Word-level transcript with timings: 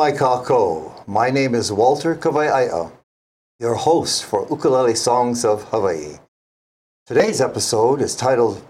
Mai. 0.00 0.14
My 1.06 1.28
name 1.28 1.54
is 1.54 1.70
Walter 1.70 2.14
Kawaiaiea, 2.14 2.90
your 3.58 3.74
host 3.74 4.24
for 4.24 4.46
Ukulele 4.48 4.94
Songs 4.94 5.44
of 5.44 5.64
Hawaii. 5.64 6.16
Today's 7.04 7.42
episode 7.42 8.00
is 8.00 8.16
titled 8.16 8.66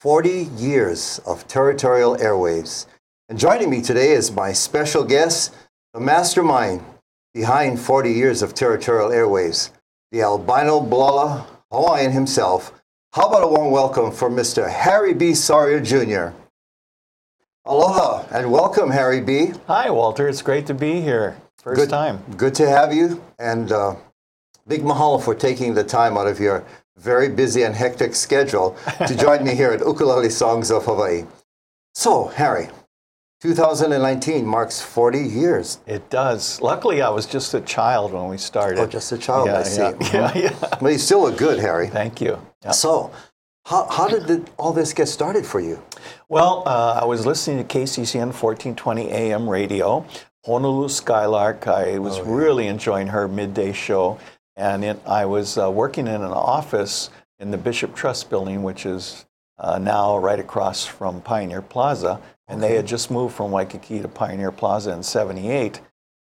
40 0.00 0.48
Years 0.56 1.20
of 1.26 1.46
Territorial 1.46 2.16
Airwaves. 2.16 2.86
And 3.28 3.38
joining 3.38 3.68
me 3.68 3.82
today 3.82 4.12
is 4.12 4.32
my 4.32 4.54
special 4.54 5.04
guest, 5.04 5.54
the 5.92 6.00
mastermind 6.00 6.82
behind 7.34 7.78
40 7.78 8.10
Years 8.10 8.40
of 8.40 8.54
Territorial 8.54 9.10
Airwaves, 9.10 9.72
the 10.10 10.22
albino 10.22 10.80
blala 10.80 11.44
Hawaiian 11.70 12.12
himself. 12.12 12.72
How 13.12 13.28
about 13.28 13.44
a 13.44 13.48
warm 13.48 13.70
welcome 13.70 14.10
for 14.10 14.30
Mr. 14.30 14.70
Harry 14.70 15.12
B. 15.12 15.34
Soria 15.34 15.82
Jr.? 15.82 16.34
Aloha 17.66 18.24
and 18.30 18.52
welcome, 18.52 18.90
Harry 18.90 19.20
B. 19.20 19.50
Hi, 19.66 19.90
Walter. 19.90 20.28
It's 20.28 20.40
great 20.42 20.66
to 20.66 20.74
be 20.74 21.00
here. 21.00 21.36
First 21.58 21.80
Good 21.80 21.90
time. 21.90 22.22
Good 22.36 22.54
to 22.56 22.68
have 22.68 22.94
you, 22.94 23.22
and 23.40 23.72
uh, 23.72 23.96
big 24.68 24.82
mahalo 24.82 25.20
for 25.20 25.34
taking 25.34 25.74
the 25.74 25.82
time 25.82 26.16
out 26.16 26.28
of 26.28 26.38
your 26.38 26.64
very 26.96 27.28
busy 27.28 27.62
and 27.64 27.74
hectic 27.74 28.14
schedule 28.14 28.76
to 29.06 29.16
join 29.20 29.44
me 29.44 29.54
here 29.56 29.72
at 29.72 29.80
Ukulele 29.80 30.30
Songs 30.30 30.70
of 30.70 30.84
Hawaii. 30.84 31.24
So, 31.94 32.28
Harry, 32.28 32.68
2019 33.40 34.46
marks 34.46 34.80
40 34.80 35.18
years. 35.18 35.80
It 35.86 36.08
does. 36.08 36.60
Luckily, 36.60 37.02
I 37.02 37.08
was 37.08 37.26
just 37.26 37.52
a 37.54 37.60
child 37.62 38.12
when 38.12 38.28
we 38.28 38.38
started. 38.38 38.78
Oh, 38.78 38.86
just 38.86 39.10
a 39.10 39.18
child, 39.18 39.48
yeah, 39.48 39.58
I 39.58 39.62
see. 39.64 39.80
Yeah, 39.82 39.92
Mhm. 39.98 40.12
yeah, 40.12 40.50
yeah. 40.62 40.78
But 40.80 40.92
you 40.92 40.98
still 40.98 41.22
look 41.22 41.36
good, 41.36 41.58
Harry. 41.58 41.88
Thank 41.88 42.20
you. 42.20 42.38
So, 42.72 43.10
how, 43.66 43.86
how 43.90 44.06
did 44.08 44.26
the, 44.28 44.48
all 44.58 44.72
this 44.72 44.92
get 44.92 45.08
started 45.08 45.44
for 45.44 45.58
you? 45.60 45.82
Well, 46.28 46.62
uh, 46.66 47.00
I 47.02 47.04
was 47.04 47.26
listening 47.26 47.58
to 47.58 47.78
KCCN 47.78 48.32
1420 48.32 49.10
AM 49.10 49.48
radio, 49.50 50.06
Honolulu 50.44 50.88
Skylark. 50.88 51.66
I 51.66 51.98
was 51.98 52.18
Oh, 52.18 52.24
yeah. 52.24 52.34
really 52.36 52.66
enjoying 52.68 53.08
her 53.08 53.26
midday 53.26 53.72
show. 53.72 54.18
And 54.54 54.84
it, 54.84 55.00
I 55.04 55.26
was 55.26 55.58
uh, 55.58 55.68
working 55.70 56.06
in 56.06 56.14
an 56.22 56.30
office 56.32 57.10
in 57.40 57.50
the 57.50 57.58
Bishop 57.58 57.94
Trust 57.96 58.30
building, 58.30 58.62
which 58.62 58.86
is 58.86 59.26
uh, 59.58 59.78
now 59.78 60.16
right 60.16 60.38
across 60.38 60.86
from 60.86 61.20
Pioneer 61.20 61.60
Plaza. 61.60 62.20
And 62.46 62.62
they 62.62 62.76
had 62.76 62.86
just 62.86 63.10
moved 63.10 63.34
from 63.34 63.50
Waikiki 63.50 64.00
to 64.00 64.06
Pioneer 64.08 64.52
Plaza 64.52 64.92
in 64.92 65.02
78. 65.02 65.80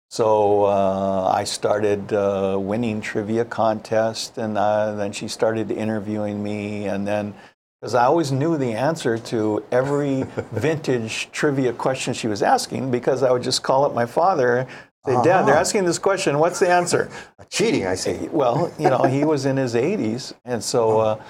So 0.08 0.64
uh, 0.64 1.32
I 1.34 1.44
started 1.44 2.12
uh, 2.12 2.56
winning 2.60 3.00
trivia 3.00 3.44
contests, 3.44 4.38
and 4.38 4.56
uh, 4.56 4.94
then 4.94 5.12
she 5.12 5.26
started 5.28 5.70
interviewing 5.70 6.42
me, 6.42 6.86
and 6.86 7.06
then 7.06 7.34
because 7.80 7.94
I 7.94 8.04
always 8.04 8.32
knew 8.32 8.56
the 8.56 8.72
answer 8.72 9.18
to 9.18 9.64
every 9.70 10.22
vintage 10.52 11.28
trivia 11.32 11.72
question 11.72 12.14
she 12.14 12.28
was 12.28 12.42
asking, 12.42 12.90
because 12.90 13.22
I 13.22 13.30
would 13.32 13.42
just 13.42 13.62
call 13.62 13.84
up 13.84 13.94
my 13.94 14.06
father, 14.06 14.58
and 14.58 14.68
say, 15.04 15.14
"Dad, 15.14 15.24
they're 15.44 15.54
Uh-huh. 15.54 15.60
asking 15.60 15.84
this 15.84 15.98
question. 15.98 16.38
What's 16.38 16.60
the 16.60 16.70
answer?" 16.70 17.10
Cheating, 17.50 17.86
I 17.86 17.96
see. 17.96 18.28
well, 18.32 18.72
you 18.78 18.88
know, 18.88 19.02
he 19.02 19.24
was 19.24 19.44
in 19.44 19.56
his 19.56 19.74
80s, 19.74 20.32
and 20.44 20.62
so 20.62 21.00
uh, 21.00 21.22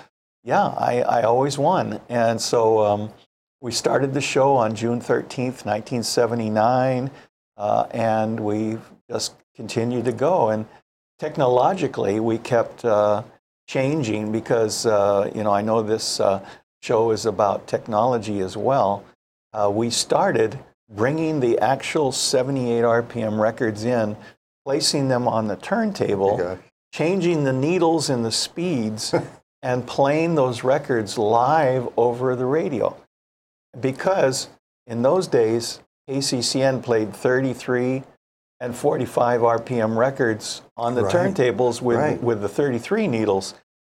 yeah, 0.44 0.66
I, 0.66 1.00
I 1.02 1.22
always 1.22 1.56
won, 1.58 2.00
and 2.10 2.40
so 2.40 2.84
um, 2.84 3.10
we 3.60 3.72
started 3.72 4.12
the 4.14 4.20
show 4.20 4.54
on 4.54 4.74
June 4.74 5.00
13th, 5.00 5.64
1979 5.64 7.10
uh, 7.56 7.86
and 7.90 8.38
we 8.40 8.78
just 9.10 9.34
continued 9.54 10.04
to 10.04 10.12
go. 10.12 10.50
And 10.50 10.66
technologically, 11.18 12.20
we 12.20 12.38
kept 12.38 12.84
uh, 12.84 13.22
changing 13.68 14.32
because 14.32 14.86
uh, 14.86 15.30
you 15.34 15.42
know 15.42 15.52
I 15.52 15.62
know 15.62 15.82
this 15.82 16.20
uh, 16.20 16.44
show 16.82 17.10
is 17.10 17.26
about 17.26 17.66
technology 17.66 18.40
as 18.40 18.56
well. 18.56 19.04
Uh, 19.52 19.70
we 19.70 19.90
started 19.90 20.58
bringing 20.90 21.40
the 21.40 21.58
actual 21.58 22.12
78 22.12 22.82
RPM 22.82 23.40
records 23.40 23.84
in, 23.84 24.16
placing 24.64 25.08
them 25.08 25.26
on 25.26 25.48
the 25.48 25.56
turntable, 25.56 26.40
Okay. 26.40 26.62
changing 26.92 27.44
the 27.44 27.52
needles 27.52 28.08
and 28.10 28.24
the 28.24 28.30
speeds, 28.30 29.14
and 29.62 29.86
playing 29.86 30.34
those 30.36 30.62
records 30.62 31.18
live 31.18 31.88
over 31.96 32.36
the 32.36 32.44
radio. 32.44 32.96
Because 33.80 34.48
in 34.86 35.02
those 35.02 35.26
days, 35.26 35.80
KCCN 36.08 36.82
played 36.82 37.14
33 37.14 38.02
and 38.60 38.74
45 38.74 39.40
RPM 39.42 39.96
records 39.98 40.62
on 40.76 40.94
the 40.94 41.04
Right. 41.04 41.14
turntables 41.14 41.82
with, 41.82 41.98
Right. 41.98 42.22
with 42.22 42.40
the 42.40 42.48
33 42.48 43.06
needles. 43.08 43.54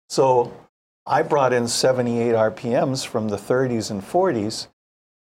So 0.10 0.52
I 1.06 1.22
brought 1.22 1.54
in 1.54 1.68
78 1.68 2.34
RPMs 2.36 3.06
from 3.06 3.30
the 3.30 3.38
30s 3.38 3.90
and 3.92 4.04
40s, 4.04 4.68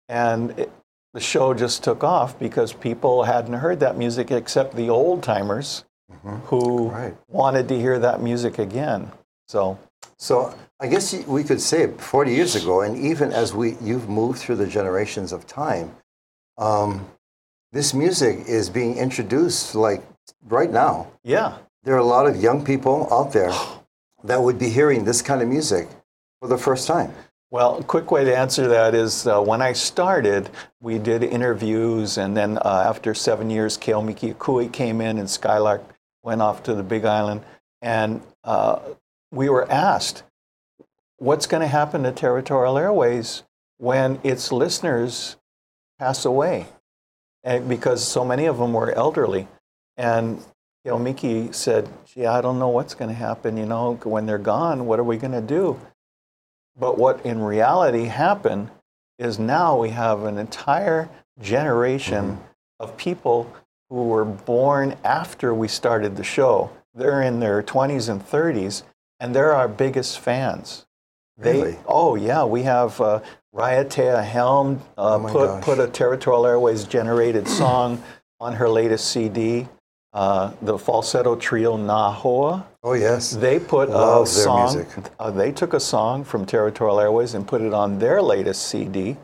and 0.07 0.51
it, 0.57 0.71
the 1.13 1.19
show 1.19 1.53
just 1.53 1.83
took 1.83 2.03
off 2.03 2.37
because 2.39 2.71
people 2.73 3.23
hadn't 3.23 3.53
heard 3.55 3.79
that 3.81 3.97
music 3.97 4.31
except 4.31 4.75
the 4.75 4.89
old 4.89 5.21
timers 5.21 5.83
Mhm. 6.11 6.39
who 6.45 6.89
Right. 6.89 7.15
wanted 7.29 7.67
to 7.69 7.79
hear 7.79 7.99
that 7.99 8.21
music 8.21 8.57
again. 8.57 9.11
So 9.47 9.77
So 10.17 10.53
I 10.79 10.87
guess 10.87 11.13
we 11.27 11.43
could 11.43 11.61
say 11.61 11.87
40 11.87 12.33
years 12.33 12.55
ago, 12.55 12.81
and 12.81 12.97
even 12.97 13.31
as 13.33 13.53
we 13.53 13.77
you've 13.81 14.09
moved 14.09 14.39
through 14.39 14.55
the 14.57 14.67
generations 14.67 15.31
of 15.33 15.45
time, 15.47 15.95
um, 16.59 17.07
this 17.71 17.93
music 17.93 18.39
is 18.47 18.69
being 18.69 18.97
introduced 18.97 19.73
like 19.73 20.03
right 20.43 20.69
now. 20.69 21.07
yeah, 21.23 21.57
There 21.83 21.95
are 21.95 21.99
a 21.99 22.03
lot 22.03 22.27
of 22.27 22.35
young 22.35 22.63
people 22.63 23.07
out 23.11 23.33
there 23.33 23.51
that 24.23 24.41
would 24.41 24.59
be 24.59 24.69
hearing 24.69 25.05
this 25.05 25.21
kind 25.21 25.41
of 25.41 25.47
music 25.47 25.87
for 26.41 26.47
the 26.47 26.57
first 26.57 26.85
time. 26.85 27.13
Well, 27.51 27.79
a 27.79 27.83
quick 27.83 28.11
way 28.11 28.23
to 28.25 28.37
answer 28.37 28.67
that 28.67 28.93
is 28.93 29.25
uh, 29.25 29.41
when 29.41 29.59
I 29.59 29.73
started, 29.73 30.51
we 30.81 30.99
did 30.99 31.23
interviews, 31.23 32.19
and 32.19 32.37
then 32.37 32.59
uh, 32.59 32.83
after 32.87 33.15
seven 33.15 33.49
years, 33.49 33.75
Kale 33.75 34.03
Miki 34.03 34.33
Akui 34.33 34.71
came 34.71 35.01
in, 35.01 35.17
and 35.17 35.27
Skylark 35.27 35.83
went 36.21 36.43
off 36.43 36.61
to 36.63 36.75
the 36.75 36.83
Big 36.83 37.05
Island, 37.05 37.41
and 37.81 38.21
uh, 38.43 38.79
we 39.31 39.49
were 39.49 39.69
asked, 39.71 40.21
"What's 41.17 41.47
going 41.47 41.61
to 41.61 41.67
happen 41.67 42.03
to 42.03 42.11
Territorial 42.11 42.75
Airwaves 42.75 43.41
when 43.77 44.19
its 44.23 44.51
listeners 44.51 45.37
pass 45.99 46.25
away?" 46.25 46.67
And 47.43 47.69
because 47.69 48.05
so 48.05 48.25
many 48.25 48.45
of 48.45 48.57
them 48.57 48.73
were 48.73 48.91
elderly, 48.91 49.47
and 49.97 50.43
Kale 50.83 50.99
Miki 50.99 51.51
said, 51.51 51.89
"Gee, 52.05 52.25
I 52.25 52.41
don't 52.41 52.57
know 52.57 52.69
what's 52.69 52.95
going 52.95 53.09
to 53.09 53.15
happen. 53.15 53.57
You 53.57 53.65
know, 53.65 53.95
when 54.03 54.25
they're 54.25 54.37
gone, 54.37 54.85
what 54.85 54.99
are 54.99 55.03
we 55.03 55.17
going 55.17 55.33
to 55.33 55.41
do?" 55.41 55.79
But 56.77 56.97
what 56.97 57.25
in 57.25 57.43
reality 57.43 58.05
happened 58.05 58.71
is 59.17 59.37
now 59.37 59.77
we 59.77 59.89
have 59.89 60.23
an 60.23 60.37
entire 60.37 61.09
generation 61.41 62.39
of 62.79 62.95
people 62.95 63.51
who 63.89 64.07
were 64.07 64.25
born 64.25 64.95
after 65.03 65.53
we 65.53 65.67
started 65.67 66.15
the 66.15 66.23
show. 66.23 66.71
They're 66.93 67.21
in 67.21 67.39
their 67.39 67.61
20s 67.61 68.09
and 68.09 68.25
30s, 68.25 68.83
and 69.19 69.35
they're 69.35 69.53
our 69.53 69.67
biggest 69.67 70.19
fans. 70.19 70.85
They, 71.37 71.53
Really? 71.61 71.79
Oh, 71.85 72.15
yeah. 72.15 72.45
We 72.45 72.63
have 72.63 72.99
uh, 73.01 73.19
Raiatea 73.55 74.23
Helm 74.23 74.81
uh, 74.97 75.15
Oh 75.15 75.27
put, 75.27 75.45
gosh. 75.47 75.63
put 75.63 75.79
a 75.79 75.87
Territorial 75.87 76.43
Airwaves 76.43 76.87
generated 76.87 77.47
song 77.61 78.03
on 78.39 78.53
her 78.53 78.69
latest 78.69 79.07
CD. 79.11 79.67
Uh, 80.11 80.51
the 80.63 80.77
falsetto 80.77 81.35
trio 81.35 81.77
Nahoa. 81.77 82.65
Oh, 82.81 82.93
yes. 82.93 83.31
They 83.31 83.59
put 83.59 83.89
a 83.89 83.91
Love 83.91 84.25
their 84.25 84.43
song. 84.43 84.73
music. 84.75 85.03
Uh, 85.19 85.29
they 85.29 85.51
took 85.51 85.73
a 85.73 85.79
song 85.79 86.23
from 86.23 86.45
Territorial 86.45 86.97
Airwaves 86.97 87.35
and 87.35 87.47
put 87.47 87.61
it 87.61 87.73
on 87.73 87.99
their 87.99 88.21
latest 88.21 88.67
CD. 88.67 89.17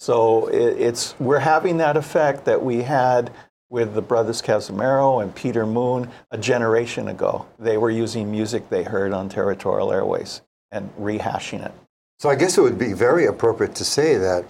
So 0.00 0.46
it, 0.48 0.80
it's 0.80 1.18
we're 1.18 1.38
having 1.40 1.78
that 1.78 1.96
effect 1.96 2.44
that 2.46 2.62
we 2.62 2.82
had 2.82 3.30
with 3.68 3.94
the 3.94 4.00
brothers 4.02 4.40
Cazimero 4.40 5.22
and 5.22 5.34
Peter 5.34 5.66
Moon 5.66 6.08
a 6.30 6.38
generation 6.38 7.08
ago. 7.08 7.46
They 7.58 7.76
were 7.76 7.90
using 7.90 8.30
music 8.30 8.70
they 8.70 8.84
heard 8.84 9.12
on 9.12 9.28
Territorial 9.28 9.92
Airways 9.92 10.40
and 10.70 10.90
rehashing 10.98 11.64
it. 11.64 11.72
So 12.18 12.30
I 12.30 12.34
guess 12.34 12.56
it 12.56 12.62
would 12.62 12.78
be 12.78 12.92
very 12.92 13.26
appropriate 13.26 13.74
to 13.76 13.84
say 13.84 14.16
that 14.16 14.44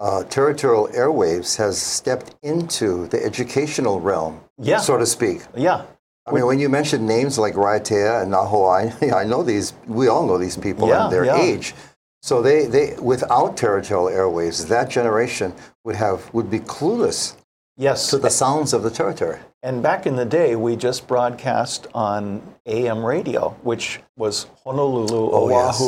uh, 0.00 0.22
territorial 0.24 0.88
airwaves 0.88 1.56
has 1.56 1.80
stepped 1.80 2.36
into 2.42 3.08
the 3.08 3.22
educational 3.24 4.00
realm, 4.00 4.40
Yeah. 4.58 4.78
so 4.78 4.96
to 4.96 5.06
speak. 5.06 5.42
Yeah. 5.56 5.82
I 6.26 6.32
mean, 6.32 6.46
when 6.46 6.58
you 6.60 6.68
mention 6.68 7.06
names 7.06 7.38
like 7.38 7.54
Raiatea 7.54 8.22
and 8.22 8.32
Naho, 8.32 8.68
I, 8.70 9.16
I 9.20 9.24
know 9.24 9.42
these, 9.42 9.72
we 9.86 10.06
all 10.08 10.26
know 10.26 10.38
these 10.38 10.56
people 10.56 10.88
Yeah, 10.88 11.04
and 11.04 11.12
their 11.12 11.24
yeah. 11.24 11.40
age. 11.40 11.74
So 12.22 12.42
they, 12.42 12.66
they, 12.66 12.94
without 13.00 13.56
territorial 13.56 14.06
airwaves, 14.08 14.68
that 14.68 14.88
generation 14.90 15.52
would 15.84 15.96
have, 15.96 16.32
would 16.34 16.50
be 16.50 16.60
clueless 16.60 17.34
Yes. 17.76 18.10
to 18.10 18.18
the 18.18 18.30
sounds 18.30 18.72
of 18.72 18.82
the 18.82 18.90
territory. 18.90 19.38
And 19.62 19.82
back 19.82 20.06
in 20.06 20.14
the 20.16 20.24
day, 20.24 20.54
we 20.56 20.76
just 20.76 21.08
broadcast 21.08 21.86
on 21.94 22.42
AM 22.66 23.04
radio, 23.04 23.50
which 23.62 24.00
was 24.16 24.46
Honolulu, 24.64 25.30
Oh, 25.32 25.48
yes. 25.48 25.78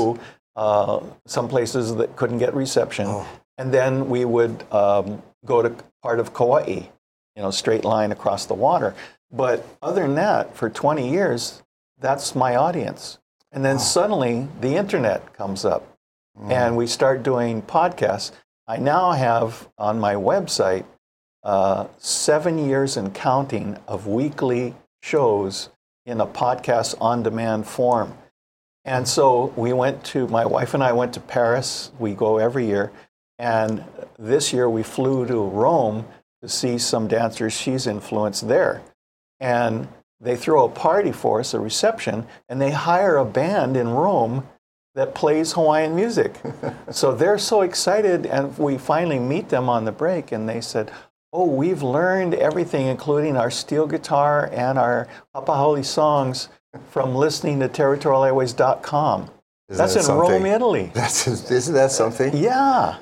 Uh, 0.61 1.03
some 1.27 1.49
places 1.49 1.95
that 1.95 2.15
couldn't 2.17 2.37
get 2.37 2.53
reception. 2.53 3.07
Oh. 3.09 3.27
And 3.57 3.73
then 3.73 4.11
we 4.11 4.27
would 4.27 4.63
um, 4.71 5.23
go 5.47 5.63
to 5.63 5.75
part 6.03 6.21
of 6.21 6.35
Kauai, 6.35 6.83
you 7.35 7.43
know, 7.43 7.51
straight 7.51 7.83
line 7.83 8.13
across 8.13 8.45
the 8.45 8.53
water. 8.53 8.95
But 9.33 9.67
other 9.81 10.03
than 10.03 10.17
that, 10.17 10.55
for 10.55 10.69
20 10.69 11.11
years, 11.11 11.63
that's 11.99 12.35
my 12.35 12.57
audience. 12.57 13.17
And 13.51 13.65
then 13.65 13.79
suddenly 13.79 14.49
the 14.61 14.77
internet 14.77 15.33
comes 15.33 15.65
up 15.65 15.97
and 16.47 16.77
we 16.77 16.87
start 16.87 17.23
doing 17.23 17.63
podcasts. 17.63 18.33
I 18.69 18.77
now 18.77 19.13
have 19.13 19.67
on 19.79 19.99
my 19.99 20.15
website 20.15 20.85
uh, 21.43 21.87
seven 21.97 22.59
years 22.59 22.99
and 22.99 23.15
counting 23.15 23.79
of 23.89 24.07
weekly 24.07 24.75
shows 25.03 25.71
in 26.05 26.21
a 26.21 26.27
podcast 26.27 26.97
on 27.01 27.23
demand 27.23 27.67
form. 27.67 28.13
And 28.91 29.07
so 29.07 29.53
we 29.55 29.73
went 29.73 30.03
to, 30.07 30.27
my 30.27 30.45
wife 30.45 30.75
and 30.75 30.83
I 30.83 30.93
went 30.95 31.15
to 31.15 31.21
Paris. 31.21 31.93
We 32.01 32.13
go 32.13 32.39
every 32.39 32.67
year. 32.67 32.91
And 33.39 33.85
this 34.19 34.53
year 34.53 34.69
we 34.69 34.83
flew 34.83 35.25
to 35.27 35.41
Rome 35.41 36.09
to 36.43 36.49
see 36.49 36.77
some 36.77 37.07
dancers 37.07 37.53
she's 37.53 37.87
influenced 37.87 38.49
there. 38.49 38.83
And 39.39 39.87
they 40.21 40.35
throw 40.35 40.65
a 40.65 40.69
party 40.69 41.13
for 41.13 41.39
us, 41.39 41.55
a 41.55 41.61
reception, 41.61 42.27
and 42.49 42.61
they 42.61 42.73
hire 42.73 43.17
a 43.17 43.25
band 43.25 43.77
in 43.77 43.91
Rome 43.91 44.49
that 44.97 45.15
plays 45.15 45.53
Hawaiian 45.53 45.95
music. 45.95 46.35
so 46.91 47.15
they're 47.15 47.39
so 47.39 47.61
excited, 47.61 48.27
and 48.27 48.59
we 48.59 48.77
finally 48.77 49.21
meet 49.21 49.51
them 49.51 49.69
on 49.69 49.85
the 49.85 49.93
break, 49.93 50.33
and 50.33 50.49
they 50.49 50.61
said, 50.61 50.91
Oh, 51.33 51.47
we've 51.47 51.85
learned 51.85 52.35
everything, 52.35 52.89
including 52.89 53.37
our 53.37 53.53
steel 53.53 53.87
guitar 53.87 54.51
and 54.53 54.81
our 54.81 55.07
Hapa 55.33 55.57
Haole 55.57 55.85
songs, 55.85 56.49
from 56.91 57.15
listening 57.15 57.61
to 57.61 57.69
territorialairwaves.com. 57.69 59.23
Isn't 59.23 59.33
That's 59.69 59.95
that 59.95 60.01
in 60.01 60.05
something? 60.05 60.31
Rome, 60.31 60.47
Italy. 60.47 60.91
That's, 60.95 61.27
isn't 61.27 61.75
that 61.75 61.93
something? 61.93 62.37
Yeah. 62.37 62.99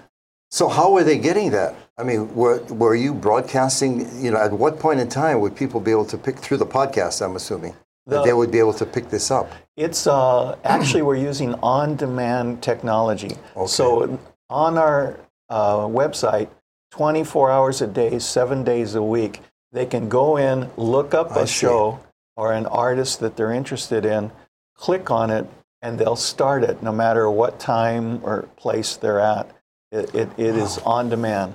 So 0.51 0.69
how 0.69 0.93
were 0.93 1.05
they 1.05 1.19
getting 1.19 1.51
that? 1.51 1.75
I 1.99 2.05
mean, 2.05 2.35
were, 2.35 2.63
were 2.65 2.95
you 2.95 3.13
broadcasting, 3.13 4.23
you 4.23 4.31
know, 4.31 4.39
at 4.39 4.53
what 4.53 4.79
point 4.79 5.01
in 5.01 5.09
time 5.09 5.41
would 5.41 5.57
people 5.57 5.81
be 5.81 5.91
able 5.91 6.07
to 6.07 6.17
pick 6.19 6.39
through 6.39 6.59
the 6.59 6.67
podcast, 6.67 7.25
I'm 7.25 7.37
assuming, 7.37 7.75
that 8.07 8.25
they 8.25 8.33
would 8.33 8.51
be 8.51 8.59
able 8.59 8.73
to 8.75 8.87
pick 8.87 9.11
this 9.11 9.31
up? 9.31 9.51
It's 9.77 10.07
uh, 10.07 10.57
actually 10.65 11.03
we're 11.03 11.17
using 11.17 11.55
on-demand 11.55 12.63
technology. 12.63 13.37
So 13.67 14.19
on 14.49 14.79
our 14.79 15.19
uh, 15.51 15.79
website, 15.81 16.49
24 16.93 17.51
hours 17.51 17.83
a 17.83 17.87
day, 17.87 18.19
seven 18.19 18.65
days 18.65 18.95
a 18.95 19.03
week, 19.03 19.41
they 19.73 19.85
can 19.85 20.09
go 20.09 20.39
in, 20.39 20.71
look 20.77 21.13
up 21.13 21.33
I 21.33 21.43
a 21.43 21.47
see. 21.47 21.67
show 21.67 22.01
or 22.39 22.53
an 22.53 22.67
artist 22.67 23.19
that 23.19 23.37
they're 23.37 23.53
interested 23.53 24.07
in, 24.07 24.31
click 24.77 25.11
on 25.11 25.29
it, 25.29 25.45
and 25.83 25.99
they'll 25.99 26.15
start 26.15 26.63
it 26.63 26.81
no 26.81 26.93
matter 26.93 27.29
what 27.29 27.59
time 27.59 28.21
or 28.23 28.43
place 28.57 28.95
they're 28.95 29.19
at. 29.19 29.51
It, 29.91 30.15
it, 30.15 30.29
it 30.39 30.55
is 30.55 30.79
on 30.79 31.09
demand. 31.09 31.55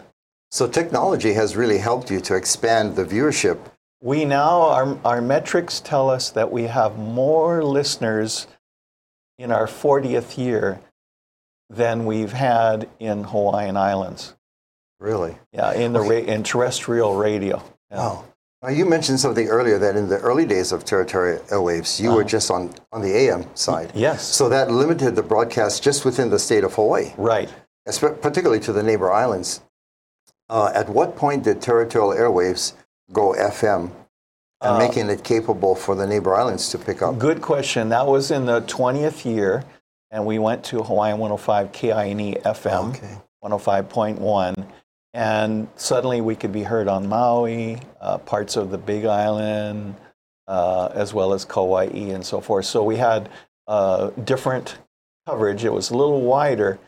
So 0.51 0.67
technology 0.67 1.33
has 1.33 1.55
really 1.55 1.77
helped 1.77 2.11
you 2.11 2.19
to 2.21 2.35
expand 2.35 2.97
the 2.97 3.05
viewership. 3.05 3.59
We 4.01 4.25
now, 4.25 4.61
our, 4.63 4.99
our 5.05 5.21
metrics 5.21 5.79
tell 5.79 6.09
us 6.09 6.29
that 6.31 6.51
we 6.51 6.63
have 6.63 6.97
more 6.97 7.63
listeners 7.63 8.47
in 9.37 9.51
our 9.51 9.67
40th 9.67 10.37
year 10.37 10.81
than 11.69 12.05
we've 12.05 12.33
had 12.33 12.89
in 12.99 13.23
Hawaiian 13.23 13.77
Islands. 13.77 14.35
Really? 14.99 15.37
Yeah, 15.53 15.73
in 15.73 15.93
the 15.93 16.01
ra- 16.01 16.09
in 16.17 16.43
terrestrial 16.43 17.15
radio. 17.15 17.63
Yeah. 17.89 17.97
Wow. 17.97 18.25
You 18.71 18.85
mentioned 18.85 19.19
something 19.19 19.47
earlier 19.49 19.77
that 19.79 19.97
in 19.97 20.07
the 20.07 20.19
early 20.19 20.45
days 20.45 20.71
of 20.71 20.85
territorial 20.85 21.39
airwaves, 21.49 21.99
you 21.99 22.11
were 22.13 22.23
just 22.23 22.49
on, 22.49 22.73
on 22.93 23.01
the 23.01 23.13
AM 23.13 23.45
side. 23.55 23.91
Yes. 23.93 24.23
So 24.23 24.47
that 24.49 24.71
limited 24.71 25.15
the 25.17 25.23
broadcast 25.23 25.83
just 25.83 26.05
within 26.05 26.29
the 26.29 26.39
state 26.39 26.63
of 26.63 26.73
Hawaii, 26.75 27.11
Right. 27.17 27.49
particularly 27.85 28.61
to 28.61 28.71
the 28.71 28.81
neighbor 28.81 29.11
islands. 29.11 29.59
Uh, 30.49 30.71
at 30.73 30.87
what 30.87 31.15
point 31.17 31.43
did 31.43 31.61
territorial 31.61 32.11
airwaves 32.17 32.73
go 33.11 33.33
FM 33.33 33.91
and 34.61 34.75
Uh, 34.75 34.77
making 34.77 35.09
it 35.09 35.23
capable 35.25 35.75
for 35.75 35.93
the 35.93 36.07
neighbor 36.07 36.33
islands 36.33 36.69
to 36.69 36.77
pick 36.77 37.01
up? 37.01 37.19
Good 37.19 37.41
question. 37.41 37.89
That 37.89 38.07
was 38.07 38.31
in 38.31 38.45
the 38.45 38.61
20th 38.61 39.25
year, 39.25 39.65
and 40.09 40.25
we 40.25 40.39
went 40.39 40.63
to 40.65 40.83
Hawaiian 40.83 41.17
105 41.19 41.73
KINE 41.73 42.35
FM. 42.45 42.89
Okay. 42.95 43.17
105.1, 43.43 44.55
and 45.13 45.67
suddenly 45.75 46.21
we 46.21 46.35
could 46.35 46.51
be 46.51 46.63
heard 46.63 46.87
on 46.87 47.07
Maui, 47.07 47.79
uh, 48.01 48.17
parts 48.19 48.55
of 48.55 48.71
the 48.71 48.77
Big 48.77 49.05
Island, 49.05 49.95
uh, 50.47 50.89
as 50.93 51.13
well 51.13 51.33
as 51.33 51.45
Kauai 51.45 51.85
and 51.85 52.25
so 52.25 52.41
forth. 52.41 52.65
So 52.65 52.83
we 52.83 52.97
had 52.97 53.29
uh, 53.67 54.09
different 54.23 54.77
coverage. 55.27 55.63
It 55.63 55.71
was 55.71 55.91
a 55.91 55.97
little 55.97 56.21
wider, 56.21 56.79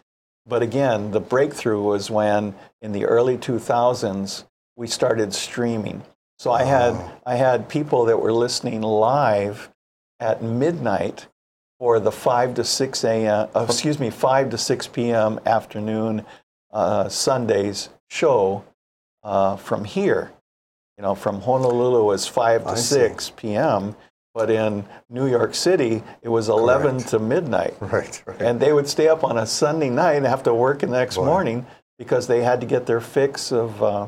but 0.45 0.61
again, 0.61 1.11
the 1.11 1.19
breakthrough 1.19 1.81
was 1.81 2.09
when 2.09 2.55
in 2.81 2.91
the 2.91 3.05
early 3.05 3.37
2000s 3.37 4.45
we 4.75 4.87
started 4.87 5.33
streaming. 5.33 6.03
So 6.37 6.51
I 6.51 6.63
had 6.63 6.93
Oh. 6.93 7.11
I 7.25 7.35
had 7.35 7.69
people 7.69 8.05
that 8.05 8.17
were 8.17 8.33
listening 8.33 8.81
live 8.81 9.69
at 10.19 10.41
midnight 10.43 11.27
for 11.79 11.99
the 11.99 12.11
5 12.11 12.55
to 12.55 12.63
6 12.63 13.03
a.m. 13.03 13.47
Uh, 13.55 13.65
excuse 13.67 13.99
me 13.99 14.09
5 14.09 14.49
to 14.49 14.57
6 14.57 14.87
p.m. 14.87 15.39
afternoon 15.45 16.25
uh, 16.71 17.07
Sundays 17.09 17.89
show 18.15 18.63
uh, 19.23 19.57
from 19.57 19.83
here. 19.83 20.31
You 20.97 21.01
know, 21.03 21.15
from 21.15 21.41
Honolulu 21.41 22.11
is 22.11 22.25
5 22.25 22.63
to 22.63 22.69
I 22.69 22.75
see. 22.75 22.95
6 22.95 23.31
p.m., 23.35 23.95
but 24.33 24.49
in 24.49 24.85
New 25.09 25.27
York 25.27 25.53
City 25.55 26.03
it 26.21 26.29
was 26.29 26.47
11 26.49 26.91
Correct. 26.91 27.09
to 27.09 27.19
midnight. 27.19 27.73
Right, 27.81 28.23
right. 28.25 28.41
And 28.41 28.59
they 28.59 28.71
would 28.73 28.87
stay 28.87 29.07
up 29.07 29.23
on 29.23 29.37
a 29.37 29.45
Sunday 29.45 29.89
night 29.89 30.13
and 30.15 30.25
have 30.25 30.43
to 30.43 30.53
work 30.53 30.79
the 30.79 30.87
next 30.87 31.17
Boy. 31.17 31.25
morning 31.25 31.65
because 31.97 32.27
they 32.27 32.41
had 32.41 32.61
to 32.61 32.67
get 32.67 32.85
their 32.85 33.01
fix 33.01 33.51
of, 33.51 33.81
uh, 33.83 34.07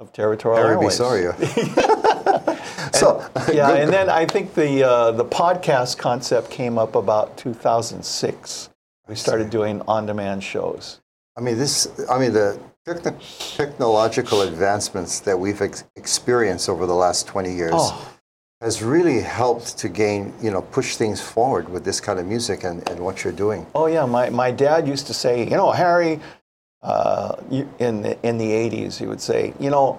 of 0.00 0.12
territorial 0.12 0.62
Harry 0.62 0.72
airways. 0.74 0.94
B. 0.94 0.96
Soria. 0.96 1.36
so, 2.92 3.28
Yeah, 3.52 3.72
and 3.74 3.92
then 3.92 4.08
I 4.08 4.26
think 4.26 4.54
the 4.54 4.84
uh, 4.84 5.10
the 5.12 5.24
podcast 5.24 5.98
concept 5.98 6.50
came 6.50 6.78
up 6.78 6.94
about 6.94 7.36
2006. 7.36 8.70
We 9.08 9.14
started 9.14 9.50
doing 9.50 9.82
on-demand 9.86 10.42
shows. 10.42 11.00
I 11.36 11.40
mean, 11.40 11.58
this. 11.58 11.88
I 12.10 12.18
mean, 12.18 12.32
the 12.32 12.58
techno- 12.86 13.18
technological 13.56 14.42
advancements 14.42 15.18
that 15.20 15.38
we've 15.38 15.60
ex- 15.60 15.84
experienced 15.96 16.68
over 16.68 16.86
the 16.86 16.94
last 16.94 17.26
20 17.26 17.52
years 17.52 17.72
Oh, 17.74 18.12
has 18.60 18.82
really 18.82 19.20
helped 19.20 19.76
to 19.78 19.88
gain, 19.88 20.32
you 20.40 20.50
know, 20.50 20.62
push 20.62 20.96
things 20.96 21.20
forward 21.20 21.68
with 21.68 21.84
this 21.84 22.00
kind 22.00 22.18
of 22.18 22.26
music 22.26 22.62
and, 22.64 22.88
and 22.88 23.00
what 23.00 23.24
you're 23.24 23.32
doing. 23.32 23.66
oh 23.74 23.86
yeah, 23.86 24.06
my, 24.06 24.30
my 24.30 24.50
dad 24.50 24.86
used 24.86 25.06
to 25.08 25.14
say, 25.14 25.42
you 25.44 25.56
know, 25.56 25.72
Harry, 25.72 26.20
uh, 26.82 27.34
in 27.50 28.02
the, 28.02 28.16
in 28.22 28.38
the 28.38 28.50
80s, 28.50 28.96
he 28.98 29.06
would 29.06 29.20
say, 29.20 29.52
you 29.58 29.70
know, 29.70 29.98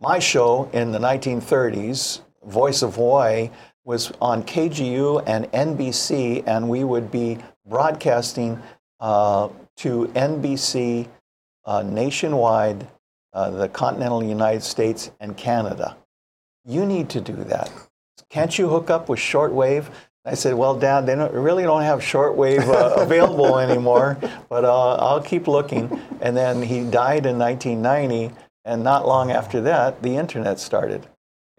my 0.00 0.18
show 0.18 0.68
in 0.72 0.90
the 0.90 0.98
1930s, 0.98 2.20
Voice 2.44 2.82
of 2.82 2.94
Hawaii, 2.96 3.50
was 3.84 4.10
on 4.20 4.42
KGU 4.42 5.22
and 5.26 5.44
NBC, 5.52 6.42
and 6.46 6.68
we 6.70 6.84
would 6.84 7.10
be 7.10 7.38
broadcasting 7.66 8.60
uh, 9.00 9.48
to 9.76 10.06
NBC 10.14 11.06
uh, 11.64 11.82
nationwide, 11.82 12.86
uh, 13.32 13.50
the 13.50 13.68
continental 13.68 14.22
United 14.22 14.62
States 14.62 15.10
and 15.20 15.36
Canada. 15.36 15.96
You 16.64 16.86
need 16.86 17.08
to 17.10 17.20
do 17.20 17.34
that. 17.44 17.70
Can't 18.30 18.58
you 18.58 18.68
hook 18.68 18.90
up 18.90 19.08
with 19.08 19.18
shortwave? 19.18 19.86
I 20.26 20.34
said, 20.34 20.54
Well, 20.54 20.74
Dad, 20.78 21.04
they 21.06 21.14
don't, 21.14 21.32
really 21.34 21.64
don't 21.64 21.82
have 21.82 22.00
shortwave 22.00 22.60
uh, 22.68 22.94
available 23.02 23.58
anymore, 23.58 24.16
but 24.48 24.64
uh, 24.64 24.94
I'll 24.96 25.20
keep 25.20 25.46
looking. 25.46 26.00
And 26.20 26.34
then 26.36 26.62
he 26.62 26.80
died 26.84 27.26
in 27.26 27.38
1990, 27.38 28.34
and 28.64 28.82
not 28.82 29.06
long 29.06 29.30
after 29.30 29.60
that, 29.62 30.02
the 30.02 30.16
internet 30.16 30.58
started. 30.58 31.06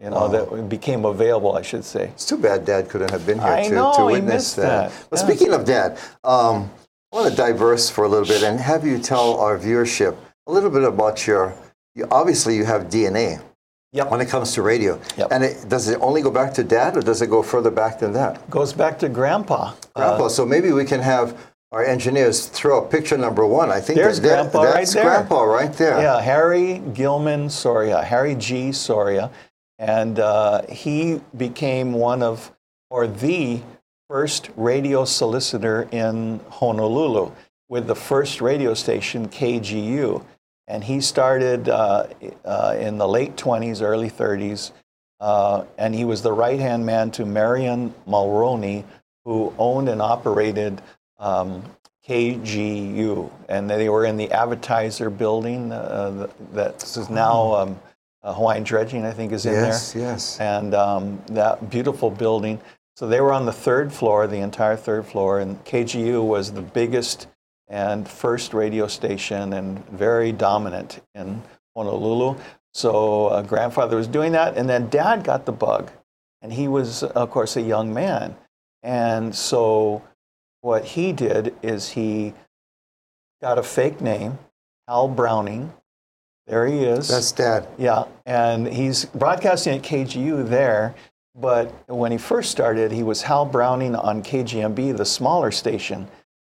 You 0.00 0.10
know, 0.10 0.28
that 0.28 0.68
became 0.68 1.06
available, 1.06 1.56
I 1.56 1.62
should 1.62 1.84
say. 1.84 2.08
It's 2.08 2.26
too 2.26 2.36
bad 2.36 2.66
Dad 2.66 2.90
couldn't 2.90 3.10
have 3.12 3.24
been 3.24 3.38
here 3.38 3.46
I 3.46 3.68
to, 3.68 3.74
know, 3.74 3.92
to 3.96 4.06
he 4.08 4.14
witness 4.14 4.32
missed 4.34 4.56
that. 4.56 4.90
that. 4.90 5.06
But 5.08 5.20
Yeah. 5.20 5.26
speaking 5.26 5.54
of 5.54 5.64
Dad, 5.64 5.98
um, 6.22 6.70
I 7.16 7.20
want 7.20 7.30
to 7.30 7.36
diverse 7.36 7.88
for 7.88 8.04
a 8.04 8.08
little 8.08 8.26
bit 8.28 8.42
and 8.42 8.60
have 8.60 8.84
you 8.84 8.98
tell 8.98 9.40
our 9.40 9.56
viewership 9.58 10.14
a 10.46 10.52
little 10.52 10.68
bit 10.68 10.84
about 10.84 11.26
your. 11.26 11.54
You, 11.94 12.06
obviously, 12.10 12.56
you 12.56 12.66
have 12.66 12.90
DNA 12.90 13.40
Yep. 13.92 14.10
when 14.10 14.20
it 14.20 14.28
comes 14.28 14.52
to 14.52 14.60
radio. 14.60 15.00
Yep. 15.16 15.28
And 15.30 15.42
it, 15.42 15.66
does 15.66 15.88
it 15.88 15.98
only 16.02 16.20
go 16.20 16.30
back 16.30 16.52
to 16.54 16.62
Dad, 16.62 16.94
or 16.94 17.00
does 17.00 17.22
it 17.22 17.30
go 17.30 17.42
further 17.42 17.70
back 17.70 18.00
than 18.00 18.12
that? 18.12 18.50
Goes 18.50 18.74
back 18.74 18.98
to 18.98 19.08
Grandpa. 19.08 19.72
Uh, 19.72 19.72
Grandpa. 19.94 20.28
so 20.28 20.44
maybe 20.44 20.72
we 20.72 20.84
can 20.84 21.00
have 21.00 21.38
our 21.72 21.82
engineers 21.82 22.48
throw 22.48 22.82
up 22.84 22.90
picture 22.90 23.16
number 23.16 23.46
one. 23.46 23.70
I 23.70 23.80
think 23.80 23.98
There's 23.98 24.20
that, 24.20 24.28
that- 24.28 24.52
Grandpa 24.52 24.62
right 24.64 24.74
that's 24.74 24.92
there. 24.92 25.04
Grandpa 25.04 25.42
right 25.44 25.72
there. 25.72 25.98
Yeah, 26.02 26.20
Harry 26.20 26.82
Gilman 26.92 27.48
Soria, 27.48 28.02
Harry 28.02 28.34
G. 28.34 28.72
Soria, 28.72 29.30
and 29.78 30.18
uh, 30.18 30.66
he 30.68 31.22
became 31.34 31.94
one 31.94 32.22
of, 32.22 32.52
or 32.90 33.06
the 33.06 33.62
first 34.08 34.50
radio 34.56 35.04
solicitor 35.04 35.88
in 35.90 36.40
Honolulu 36.50 37.32
with 37.68 37.86
the 37.86 37.94
first 37.94 38.40
radio 38.40 38.74
station, 38.74 39.28
KGU. 39.28 40.24
And 40.68 40.82
he 40.84 41.00
started 41.00 41.68
uh, 41.68 42.06
uh, 42.44 42.76
in 42.78 42.98
the 42.98 43.06
late 43.06 43.36
20s, 43.36 43.82
early 43.82 44.10
30s, 44.10 44.72
uh, 45.20 45.64
and 45.78 45.94
he 45.94 46.04
was 46.04 46.22
the 46.22 46.32
right 46.32 46.58
hand 46.58 46.84
man 46.84 47.10
to 47.12 47.24
Marion 47.24 47.94
Mulroney, 48.06 48.84
who 49.24 49.52
owned 49.58 49.88
and 49.88 50.02
operated 50.02 50.82
um, 51.18 51.62
KGU, 52.08 53.30
and 53.48 53.68
they 53.68 53.88
were 53.88 54.04
in 54.04 54.16
the 54.16 54.30
Advertiser 54.30 55.10
building 55.10 55.72
uh, 55.72 56.28
that 56.52 56.82
is 56.82 57.10
now 57.10 57.54
um, 57.54 57.80
uh, 58.22 58.32
Hawaiian 58.34 58.62
Dredging, 58.62 59.04
I 59.04 59.12
think, 59.12 59.32
is 59.32 59.46
in 59.46 59.54
Yes, 59.54 59.92
there, 59.92 60.02
Yes, 60.02 60.38
yes. 60.38 60.40
and 60.40 60.74
um, 60.74 61.20
that 61.28 61.70
beautiful 61.70 62.10
building. 62.10 62.60
So 62.96 63.06
they 63.06 63.20
were 63.20 63.32
on 63.32 63.44
the 63.44 63.52
third 63.52 63.92
floor, 63.92 64.26
the 64.26 64.38
entire 64.38 64.76
third 64.76 65.06
floor, 65.06 65.38
and 65.38 65.62
KGU 65.64 66.26
was 66.26 66.52
the 66.52 66.62
biggest 66.62 67.28
and 67.68 68.08
first 68.08 68.54
radio 68.54 68.86
station 68.86 69.52
and 69.52 69.86
very 69.88 70.32
dominant 70.32 71.02
in 71.14 71.42
Honolulu. 71.76 72.36
So 72.72 73.26
uh, 73.26 73.42
grandfather 73.42 73.96
was 73.96 74.06
doing 74.06 74.32
that, 74.32 74.56
and 74.56 74.68
then 74.68 74.88
dad 74.88 75.24
got 75.24 75.44
the 75.44 75.52
bug, 75.52 75.90
and 76.40 76.52
he 76.52 76.68
was, 76.68 77.02
of 77.02 77.30
course, 77.30 77.56
a 77.56 77.62
young 77.62 77.92
man, 77.92 78.34
and 78.82 79.34
so 79.34 80.02
what 80.60 80.84
he 80.84 81.12
did 81.12 81.54
is 81.62 81.90
he 81.90 82.32
got 83.42 83.58
a 83.58 83.62
fake 83.62 84.00
name, 84.00 84.38
Hal 84.88 85.08
Browning. 85.08 85.72
There 86.46 86.66
he 86.66 86.84
is. 86.84 87.08
That's 87.08 87.32
dad. 87.32 87.66
Yeah, 87.76 88.04
and 88.24 88.66
he's 88.66 89.04
broadcasting 89.06 89.78
at 89.78 89.82
KGU 89.82 90.48
there. 90.48 90.94
But 91.38 91.70
when 91.86 92.12
he 92.12 92.18
first 92.18 92.50
started, 92.50 92.92
he 92.92 93.02
was 93.02 93.22
Hal 93.22 93.44
Browning 93.44 93.94
on 93.94 94.22
KGMB, 94.22 94.96
the 94.96 95.04
smaller 95.04 95.50
station, 95.50 96.08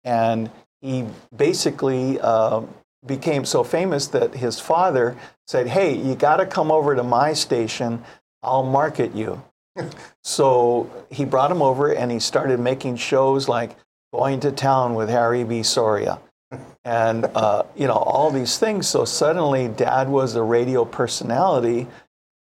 and 0.05 0.51
he 0.81 1.05
basically 1.37 2.19
uh, 2.21 2.63
became 3.05 3.45
so 3.45 3.63
famous 3.63 4.07
that 4.09 4.35
his 4.35 4.59
father 4.59 5.17
said, 5.47 5.67
"Hey, 5.67 5.95
you 5.95 6.15
got 6.15 6.39
to 6.39 6.47
come 6.47 6.73
over 6.73 6.95
to 6.95 7.03
my 7.03 7.35
station. 7.35 8.03
I'll 8.43 8.63
market 8.63 9.15
you." 9.15 9.43
so 10.25 10.91
he 11.11 11.27
brought 11.27 11.51
him 11.51 11.61
over, 11.61 11.93
and 11.93 12.11
he 12.11 12.19
started 12.19 12.59
making 12.59 12.97
shows 12.97 13.49
like 13.49 13.77
going 14.15 14.41
to 14.41 14.51
town 14.51 14.95
with 14.95 15.11
Harry 15.11 15.45
B. 15.45 15.63
Soria. 15.63 16.19
And 16.83 17.27
uh, 17.27 17.65
you 17.77 17.87
know 17.87 17.93
all 17.93 18.31
these 18.31 18.57
things. 18.57 18.89
So 18.89 19.05
suddenly, 19.05 19.69
Dad 19.69 20.09
was 20.09 20.35
a 20.35 20.43
radio 20.43 20.87
personality 20.87 21.87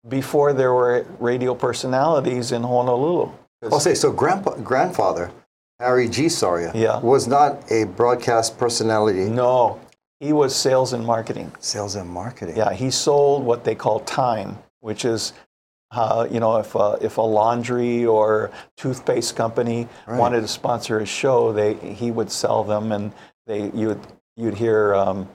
before 0.08 0.54
there 0.54 0.74
were 0.74 1.06
radio 1.20 1.54
personalities 1.54 2.52
in 2.52 2.64
Honolulu. 2.64 3.32
I'll 3.72 3.80
say 3.80 3.94
so. 3.96 4.12
Grandpa, 4.12 4.56
grandfather 4.58 5.32
Harry 5.80 6.08
G. 6.08 6.30
Soria 6.30 6.72
Yeah. 6.74 7.00
was 7.00 7.28
not 7.28 7.70
a 7.72 7.84
broadcast 7.86 8.58
personality. 8.58 9.26
No, 9.30 9.80
he 10.20 10.32
was 10.34 10.56
sales 10.56 10.94
and 10.94 11.06
marketing. 11.06 11.52
Sales 11.60 11.96
and 11.96 12.10
marketing. 12.10 12.56
Yeah, 12.58 12.72
he 12.74 12.90
sold 12.92 13.44
what 13.44 13.64
they 13.64 13.76
call 13.76 14.00
time, 14.02 14.58
which 14.80 15.04
is, 15.06 15.34
uh, 15.92 16.28
you 16.32 16.40
know, 16.40 16.58
if 16.58 16.76
a, 16.76 16.98
if 17.02 17.18
a 17.18 17.22
laundry 17.22 18.06
or 18.06 18.52
toothpaste 18.78 19.36
company 19.36 19.88
Right. 20.08 20.18
wanted 20.20 20.42
to 20.42 20.48
sponsor 20.48 21.00
a 21.00 21.06
show, 21.06 21.52
they 21.52 21.74
he 21.74 22.12
would 22.12 22.32
sell 22.32 22.64
them, 22.64 22.92
and 22.92 23.12
they 23.48 23.72
you 23.72 23.88
would 23.90 24.02
you'd 24.38 24.56
hear 24.56 24.96
um, 24.96 25.28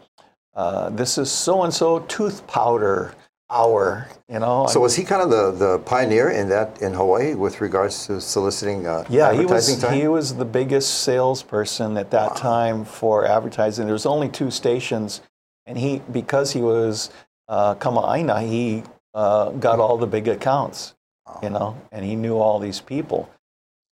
uh, 0.54 0.88
this 0.90 1.18
is 1.18 1.30
so 1.30 1.62
and 1.64 1.74
so 1.74 1.98
tooth 2.00 2.46
powder 2.46 3.14
hour, 3.54 4.08
you 4.28 4.38
know. 4.38 4.66
So 4.66 4.80
was 4.80 4.96
he 4.96 5.04
kind 5.04 5.22
of 5.22 5.30
the, 5.30 5.52
the 5.52 5.78
pioneer 5.80 6.30
in 6.30 6.48
that 6.48 6.82
in 6.82 6.92
Hawaii 6.92 7.34
with 7.34 7.60
regards 7.60 8.06
to 8.06 8.20
soliciting 8.20 8.86
uh, 8.86 9.04
Yeah, 9.08 9.32
he 9.32 9.46
was 9.46 9.76
time? 9.76 9.94
he 9.94 10.08
was 10.08 10.34
the 10.34 10.44
biggest 10.44 11.02
salesperson 11.02 11.96
at 11.96 12.10
that 12.10 12.36
time 12.36 12.84
for 12.84 13.26
advertising. 13.26 13.86
There 13.86 13.92
was 13.92 14.06
only 14.06 14.28
two 14.28 14.50
stations, 14.50 15.22
and 15.66 15.78
he 15.78 16.02
because 16.10 16.52
he 16.52 16.60
was 16.60 17.10
uh, 17.48 17.76
Kama'aina, 17.76 18.46
he 18.46 18.82
uh, 19.14 19.50
got 19.50 19.78
all 19.78 19.96
the 19.96 20.06
big 20.06 20.28
accounts, 20.28 20.94
you 21.42 21.50
know, 21.50 21.80
and 21.92 22.04
he 22.04 22.16
knew 22.16 22.36
all 22.36 22.58
these 22.58 22.80
people. 22.80 23.30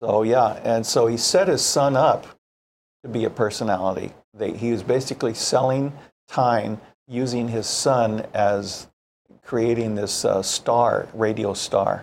So 0.03 0.25
yeah, 0.25 0.61
and 0.65 0.85
so 0.85 1.07
he 1.07 1.17
set 1.17 1.49
his 1.49 1.65
son 1.65 1.97
up 1.97 2.27
to 3.05 3.09
be 3.09 3.25
a 3.25 3.31
personality. 3.31 4.13
They, 4.35 4.53
he 4.53 4.73
was 4.73 4.83
basically 4.83 5.35
selling 5.35 5.93
time 6.29 6.81
using 7.07 7.49
his 7.49 7.67
son 7.67 8.27
as 8.33 8.89
creating 9.53 9.95
this 9.95 10.25
uh, 10.25 10.41
star, 10.41 11.07
radio 11.13 11.53
star. 11.53 12.03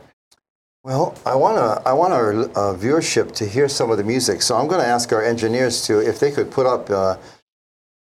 Well, 0.84 1.18
I 1.25 1.34
want 1.34 1.58
to 1.58 1.89
I 1.89 1.94
want 1.94 2.13
our 2.13 2.32
uh, 2.32 2.77
viewership 2.77 3.34
to 3.38 3.46
hear 3.48 3.68
some 3.68 3.89
of 3.89 3.98
the 3.98 4.03
music, 4.03 4.44
so 4.44 4.56
I'm 4.56 4.68
going 4.68 4.82
to 4.82 4.86
ask 4.86 5.12
our 5.12 5.24
engineers 5.24 5.82
to 5.88 5.98
if 5.98 6.20
they 6.20 6.29
could 6.29 6.51
put 6.51 6.68
up 6.68 6.91
uh, 6.91 7.18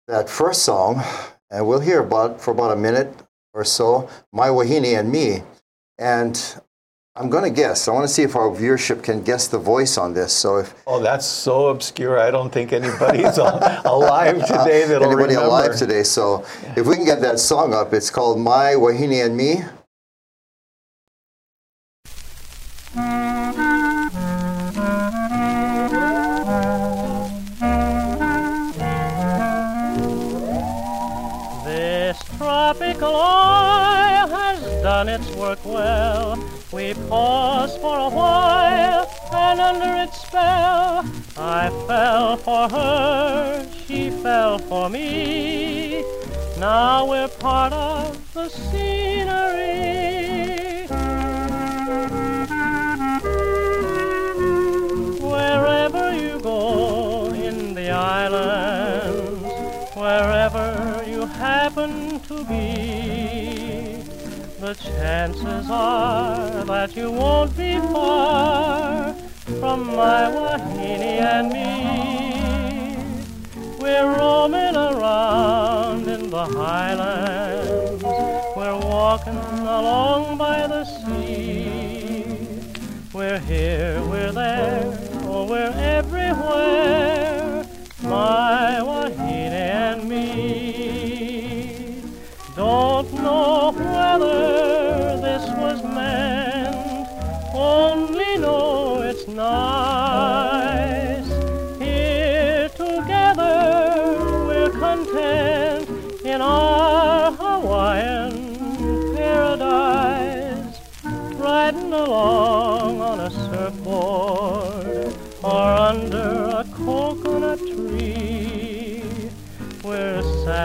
that 0.07 0.31
first 0.31 0.63
song, 0.63 1.03
and 1.51 1.67
we'll 1.67 1.81
hear 1.81 1.99
about 1.99 2.41
for 2.41 2.53
about 2.53 2.71
a 2.71 2.77
minute 2.77 3.13
or 3.53 3.65
so, 3.65 4.09
"My 4.33 4.51
Wahine 4.51 4.95
and 5.01 5.11
Me," 5.11 5.43
and 5.99 6.35
I'm 7.17 7.31
going 7.31 7.45
to 7.45 7.51
guess. 7.51 7.87
I 7.87 7.93
want 7.93 8.03
to 8.09 8.13
see 8.13 8.23
if 8.25 8.35
our 8.35 8.49
viewership 8.51 9.05
can 9.05 9.23
guess 9.23 9.47
the 9.47 9.59
voice 9.59 9.97
on 9.97 10.15
this. 10.15 10.33
So 10.33 10.57
if 10.57 10.75
Oh, 10.85 11.01
that's 11.01 11.25
so 11.25 11.69
obscure. 11.69 12.19
I 12.19 12.33
don't 12.33 12.51
think 12.53 12.73
anybody's 12.73 13.39
alive 13.85 14.45
today 14.45 14.85
that'll 14.89 15.07
anybody 15.07 15.35
remember. 15.35 15.47
alive 15.47 15.77
today, 15.77 16.03
so 16.03 16.45
if 16.77 16.87
we 16.87 16.97
can 16.97 17.05
get 17.05 17.21
that 17.21 17.39
song 17.39 17.73
up, 17.73 17.93
it's 17.95 18.11
called 18.11 18.41
"My 18.41 18.75
Wahine 18.75 19.25
and 19.25 19.37
Me." 19.37 19.63
This 31.65 32.19
tropical 32.37 33.09
oil 33.09 34.29
has 34.29 34.61
done 34.83 35.09
its 35.09 35.29
work 35.37 35.65
well. 35.65 36.37
We 36.75 36.93
paused 37.09 37.81
for 37.81 37.97
a 37.99 38.09
while, 38.09 39.09
and 39.33 39.61
under 39.61 40.03
its 40.03 40.21
spell, 40.23 41.05
I 41.37 41.71
fell 41.87 42.37
for 42.37 42.69
her, 42.69 43.65
she 43.87 44.11
fell 44.11 44.59
for 44.59 44.91
me. 44.91 46.03
Now 46.59 47.09
we're 47.09 47.29
part 47.29 47.73
of 47.73 48.35
the 48.35 48.49
scenery. 48.49 49.04
Chances 64.97 65.69
are 65.71 66.65
that 66.65 66.97
you 66.97 67.11
won't 67.11 67.57
be 67.57 67.79
far 67.93 69.13
from 69.61 69.87
my 69.87 70.23
Wahine 70.37 71.21
and 71.35 71.49
me. 71.53 72.97
We're 73.81 74.17
roaming 74.17 74.77
around 74.77 76.09
in 76.09 76.31
the 76.31 76.45
highlands, 76.45 78.03
we're 78.57 78.79
walking 78.79 79.37
along 79.81 80.39
by 80.39 80.67
the 80.67 80.85
sea. 80.85 82.25
We're 83.13 83.41
here, 83.41 84.03
we're 84.09 84.33
there, 84.33 84.99
oh, 85.25 85.47
we're 85.49 85.73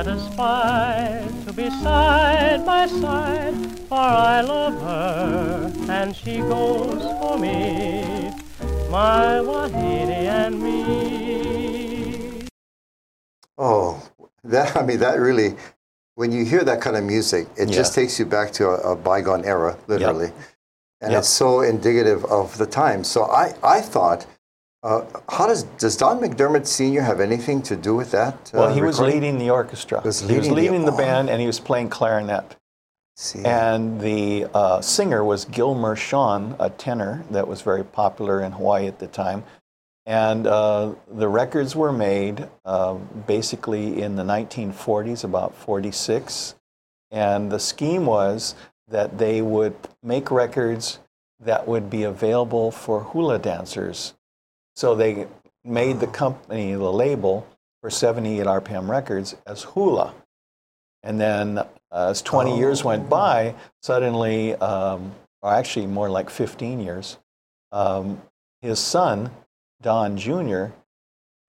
satisfied 0.09 1.29
to 1.45 1.53
be 1.53 1.69
side 1.69 2.65
by 2.65 2.87
side, 2.87 3.53
for 3.87 3.95
I 3.95 4.41
love 4.41 4.73
her 4.81 5.71
and 5.89 6.15
she 6.15 6.39
goes 6.39 7.01
for 7.19 7.37
me, 7.37 8.31
my 8.89 9.39
Wahine 9.39 10.09
and 10.09 10.61
me. 10.61 12.47
Oh, 13.57 14.01
that 14.43 14.75
I 14.75 14.83
mean 14.83 14.99
that 14.99 15.19
really. 15.19 15.55
When 16.15 16.31
you 16.33 16.43
hear 16.43 16.63
that 16.65 16.81
kind 16.81 16.97
of 16.97 17.03
music, 17.05 17.47
it 17.55 17.67
just 17.67 17.93
takes 17.95 18.19
you 18.19 18.25
back 18.25 18.51
to 18.53 18.67
a, 18.69 18.91
a 18.91 18.95
bygone 18.95 19.45
era, 19.45 19.77
literally, 19.87 20.33
and 20.99 21.13
Yep. 21.13 21.19
it's 21.19 21.29
so 21.29 21.61
indicative 21.61 22.25
of 22.25 22.57
the 22.57 22.65
time. 22.65 23.05
So 23.05 23.23
I, 23.23 23.53
I 23.63 23.79
thought, 23.79 24.25
uh, 24.83 25.05
how 25.29 25.47
does 25.47 25.63
does 25.77 25.97
Don 25.97 26.19
McDiarmid 26.19 26.65
Sr. 26.65 27.01
have 27.01 27.19
anything 27.19 27.61
to 27.63 27.75
do 27.75 27.95
with 27.95 28.11
that? 28.11 28.51
uh, 28.53 28.59
Well, 28.59 28.73
he 28.73 28.81
was 28.81 28.99
leading 28.99 29.37
the 29.37 29.49
orchestra. 29.49 30.01
Was 30.03 30.21
he 30.21 30.37
was 30.37 30.49
leading 30.49 30.85
the- 30.85 30.91
the 30.91 30.97
band, 30.97 31.29
and 31.29 31.41
he 31.41 31.47
was 31.47 31.59
playing 31.59 31.89
clarinet. 31.89 32.55
See, 33.17 33.43
And 33.43 33.99
the 33.99 34.47
uh, 34.53 34.79
singer 34.79 35.25
was 35.25 35.43
Gilmer 35.43 35.97
Sean, 35.97 36.55
a 36.57 36.69
tenor 36.69 37.25
that 37.31 37.49
was 37.49 37.61
very 37.61 37.83
popular 37.83 38.39
in 38.41 38.53
Hawaii 38.53 38.87
at 38.87 38.99
the 38.99 39.07
time. 39.07 39.43
And 40.05 40.47
uh, 40.47 40.93
the 41.11 41.27
records 41.27 41.75
were 41.75 41.91
made 41.91 42.47
uh, 42.63 42.93
basically 42.93 44.01
in 44.01 44.15
the 44.15 44.23
1940s, 44.23 45.25
about 45.25 45.53
46. 45.53 46.55
And 47.11 47.51
the 47.51 47.59
scheme 47.59 48.05
was 48.05 48.55
that 48.87 49.17
they 49.17 49.41
would 49.41 49.75
make 50.01 50.31
records 50.31 50.99
that 51.41 51.67
would 51.67 51.89
be 51.89 52.03
available 52.03 52.71
for 52.71 53.01
hula 53.01 53.37
dancers. 53.37 54.13
So 54.79 54.95
they 54.95 55.27
made 55.65 55.99
the 55.99 56.07
company, 56.07 56.71
the 56.71 56.89
label 56.89 57.45
for 57.81 57.89
78 57.89 58.45
RPM 58.45 58.87
Records 58.87 59.35
as 59.45 59.63
Hula. 59.63 60.13
And 61.03 61.19
then 61.19 61.57
uh, 61.57 61.65
as 61.91 62.21
20 62.21 62.57
years 62.57 62.81
went 62.81 63.09
by, 63.09 63.55
suddenly, 63.81 64.55
um, 64.55 65.13
or 65.41 65.51
actually 65.51 65.85
more 65.85 66.09
like 66.09 66.29
15 66.29 66.79
years, 66.79 67.17
um, 67.73 68.21
his 68.61 68.79
son, 68.79 69.31
Don 69.81 70.15
Jr., 70.15 70.67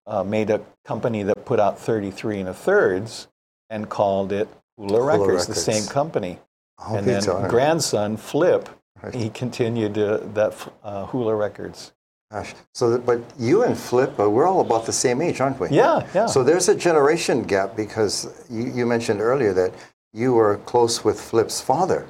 uh, 0.08 0.24
made 0.24 0.50
a 0.50 0.60
company 0.84 1.22
that 1.22 1.44
put 1.44 1.60
out 1.60 1.78
33 1.78 2.40
and 2.40 2.48
a 2.48 2.54
thirds 2.54 3.28
and 3.68 3.88
called 3.88 4.32
it 4.32 4.48
Hula, 4.76 5.00
Records, 5.00 5.46
the 5.46 5.54
same 5.54 5.86
company. 5.86 6.40
Oh, 6.80 6.96
and 6.96 7.06
then 7.06 7.22
grandson, 7.48 8.16
Flip, 8.16 8.68
Right. 9.00 9.14
he 9.14 9.30
continued 9.30 9.96
uh, 9.96 10.18
that 10.34 10.52
uh, 10.82 11.06
Hula 11.06 11.36
Records. 11.36 11.92
Gosh. 12.32 12.54
So, 12.74 12.90
that, 12.90 13.04
but 13.04 13.20
you 13.38 13.64
and 13.64 13.76
Flip, 13.76 14.16
we're 14.18 14.46
all 14.46 14.60
about 14.60 14.86
the 14.86 14.92
same 14.92 15.20
age, 15.20 15.40
aren't 15.40 15.58
we? 15.58 15.68
Yeah, 15.70 16.06
yeah. 16.14 16.26
So 16.26 16.44
there's 16.44 16.68
a 16.68 16.74
generation 16.74 17.42
gap 17.42 17.76
because 17.76 18.44
you, 18.48 18.70
you 18.72 18.86
mentioned 18.86 19.20
earlier 19.20 19.52
that 19.54 19.74
you 20.12 20.34
were 20.34 20.58
close 20.58 21.04
with 21.04 21.20
Flip's 21.20 21.60
father. 21.60 22.06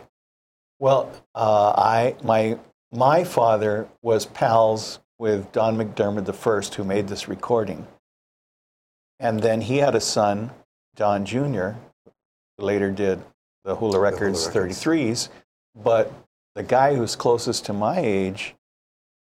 Well, 0.79 1.11
uh, 1.35 1.73
I 1.77 2.17
my 2.23 2.59
my 2.93 3.25
father 3.25 3.89
was 4.03 4.27
pals 4.27 5.01
with 5.19 5.53
Don 5.53 5.77
McDiarmid 5.77 6.27
the 6.27 6.33
first, 6.33 6.75
who 6.75 6.85
made 6.85 7.09
this 7.09 7.29
recording, 7.29 7.87
and 9.19 9.41
then 9.41 9.63
he 9.63 9.79
had 9.79 9.95
a 9.95 10.01
son, 10.01 10.51
Don 10.97 11.25
Jr., 11.25 11.73
who 12.57 12.65
later 12.65 12.91
did 12.91 13.23
the 13.65 13.77
Hula 13.77 13.99
Records 13.99 14.47
Records. 14.47 14.83
33s. 14.83 15.29
But 15.75 16.13
the 16.55 16.63
guy 16.63 16.95
who's 16.95 17.17
closest 17.17 17.65
to 17.67 17.73
my 17.73 18.01
age 18.01 18.55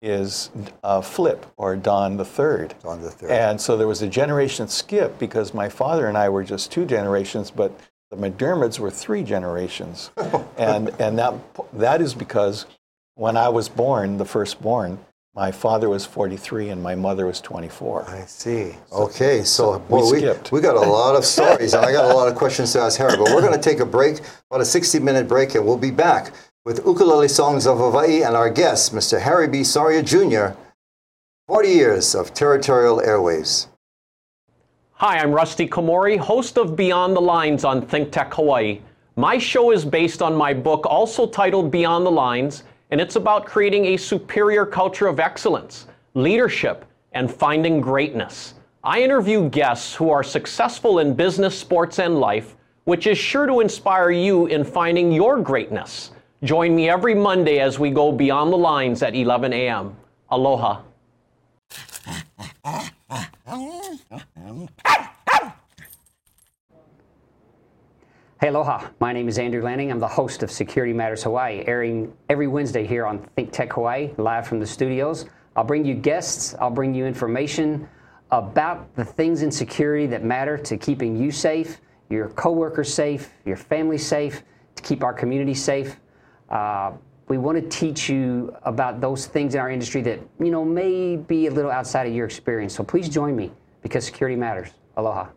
is 0.01 0.49
uh, 0.83 1.01
Flip 1.01 1.45
or 1.57 1.75
Don 1.75 2.17
the 2.17 2.25
third. 2.25 2.75
On 2.85 3.01
the 3.01 3.11
third. 3.11 3.31
And 3.31 3.59
so 3.59 3.75
there 3.75 3.87
was 3.87 4.01
a 4.01 4.07
generation 4.07 4.67
skip 4.67 5.19
because 5.19 5.53
my 5.53 5.69
father 5.69 6.07
and 6.07 6.17
I 6.17 6.29
were 6.29 6.43
just 6.43 6.71
two 6.71 6.85
generations, 6.85 7.51
but 7.51 7.77
the 8.11 8.17
McDiarmids 8.17 8.79
were 8.79 8.91
three 8.91 9.23
generations. 9.23 10.11
and 10.57 10.89
and 10.99 11.17
that, 11.19 11.33
that 11.73 12.01
is 12.01 12.13
because 12.13 12.65
when 13.15 13.35
I 13.35 13.49
was 13.49 13.67
born, 13.67 14.17
the 14.17 14.25
firstborn, 14.25 14.99
my 15.35 15.51
father 15.51 15.89
was 15.89 16.05
43 16.05 16.69
and 16.69 16.81
my 16.81 16.95
mother 16.95 17.25
was 17.25 17.39
24. 17.39 18.09
I 18.09 18.21
see. 18.25 18.75
Okay, 18.91 19.43
so, 19.43 19.77
we 19.77 19.79
boy, 19.87 20.11
we, 20.11 20.17
skipped. 20.19 20.51
we 20.51 20.59
got 20.59 20.75
a 20.75 20.79
lot 20.89 21.15
of 21.15 21.23
stories, 21.23 21.73
and 21.73 21.85
I 21.85 21.91
got 21.91 22.09
a 22.09 22.13
lot 22.13 22.27
of 22.27 22.35
questions 22.35 22.73
to 22.73 22.79
ask 22.79 22.97
Harry. 22.97 23.15
But 23.15 23.25
we're 23.33 23.41
going 23.41 23.53
to 23.53 23.59
take 23.59 23.79
a 23.79 23.85
break, 23.85 24.21
about 24.49 24.61
a 24.61 24.65
60 24.65 24.99
minute 24.99 25.27
break, 25.27 25.55
and 25.55 25.65
we'll 25.65 25.77
be 25.77 25.91
back 25.91 26.33
with 26.69 26.85
Ukulele 26.85 27.27
Songs 27.27 27.65
of 27.65 27.79
Hawaii 27.79 28.21
and 28.21 28.35
our 28.35 28.47
guest, 28.47 28.93
Mr. 28.93 29.19
Harry 29.19 29.47
B. 29.47 29.63
Soria 29.63 30.03
Jr., 30.03 30.49
40 31.47 31.67
years 31.67 32.13
of 32.13 32.31
territorial 32.31 32.99
airwaves. 32.99 33.65
Hi, 34.91 35.17
I'm 35.17 35.31
Rusty 35.31 35.67
Komori, 35.67 36.15
host 36.19 36.59
of 36.59 36.75
Beyond 36.75 37.15
the 37.15 37.21
Lines 37.21 37.63
on 37.63 37.81
Think 37.81 38.11
Tech 38.11 38.31
Hawaii. 38.35 38.81
My 39.15 39.39
show 39.39 39.71
is 39.71 39.83
based 39.83 40.21
on 40.21 40.35
my 40.35 40.53
book, 40.53 40.85
also 40.85 41.25
titled 41.25 41.71
Beyond 41.71 42.05
the 42.05 42.11
Lines, 42.11 42.61
and 42.91 43.01
it's 43.01 43.15
about 43.15 43.47
creating 43.47 43.85
a 43.85 43.97
superior 43.97 44.63
culture 44.63 45.07
of 45.07 45.19
excellence, 45.19 45.87
leadership, 46.13 46.85
and 47.13 47.33
finding 47.33 47.81
greatness. 47.81 48.53
I 48.83 49.01
interview 49.01 49.49
guests 49.49 49.95
who 49.95 50.11
are 50.11 50.21
successful 50.21 50.99
in 50.99 51.15
business, 51.15 51.57
sports, 51.57 51.97
and 51.97 52.19
life, 52.19 52.55
which 52.83 53.07
is 53.07 53.17
sure 53.17 53.47
to 53.47 53.59
inspire 53.59 54.11
you 54.11 54.45
in 54.45 54.63
finding 54.63 55.11
your 55.11 55.41
greatness. 55.41 56.11
Join 56.41 56.73
me 56.73 56.89
every 56.89 57.15
Monday 57.15 57.59
as 57.59 57.79
we 57.79 57.91
go 57.91 58.13
beyond 58.13 58.53
the 58.53 58.57
lines 58.57 59.03
at 59.03 59.13
11 59.13 59.51
a.m. 59.51 59.97
Aloha. 60.29 60.81
Hey, 68.39 68.47
aloha. 68.47 68.87
My 69.01 69.11
name 69.11 69.27
is 69.27 69.37
Andrew 69.37 69.61
Lanning. 69.61 69.91
I'm 69.91 69.99
the 69.99 70.07
host 70.07 70.41
of 70.41 70.49
Security 70.49 70.93
Matters 70.93 71.23
Hawaii, 71.23 71.61
airing 71.67 72.13
every 72.29 72.47
Wednesday 72.47 72.87
here 72.87 73.05
on 73.05 73.19
Think 73.35 73.51
Tech 73.51 73.73
Hawaii, 73.73 74.11
live 74.15 74.47
from 74.47 74.61
the 74.61 74.65
studios. 74.65 75.25
I'll 75.57 75.65
bring 75.65 75.83
you 75.83 75.93
guests, 75.93 76.55
I'll 76.61 76.69
bring 76.69 76.93
you 76.93 77.05
information 77.05 77.89
about 78.31 78.95
the 78.95 79.03
things 79.03 79.41
in 79.41 79.51
security 79.51 80.07
that 80.07 80.23
matter 80.23 80.57
to 80.57 80.77
keeping 80.77 81.17
you 81.17 81.31
safe, 81.31 81.81
your 82.09 82.29
coworkers 82.29 82.93
safe, 82.93 83.33
your 83.43 83.57
family 83.57 83.97
safe, 83.97 84.43
to 84.75 84.83
keep 84.83 85.03
our 85.03 85.11
community 85.11 85.53
safe. 85.53 85.99
Uh, 86.49 86.91
we 87.27 87.37
want 87.37 87.61
to 87.61 87.69
teach 87.69 88.09
you 88.09 88.55
about 88.63 88.99
those 88.99 89.27
things 89.27 89.53
in 89.53 89.61
our 89.61 89.69
industry 89.69 90.01
that 90.01 90.19
you 90.39 90.49
know 90.49 90.65
may 90.65 91.15
be 91.15 91.47
a 91.47 91.51
little 91.51 91.71
outside 91.71 92.07
of 92.07 92.13
your 92.13 92.25
experience. 92.25 92.73
So 92.73 92.83
please 92.83 93.07
join 93.07 93.35
me 93.35 93.51
because 93.81 94.05
security 94.05 94.35
matters. 94.35 94.69
Aloha. 94.97 95.29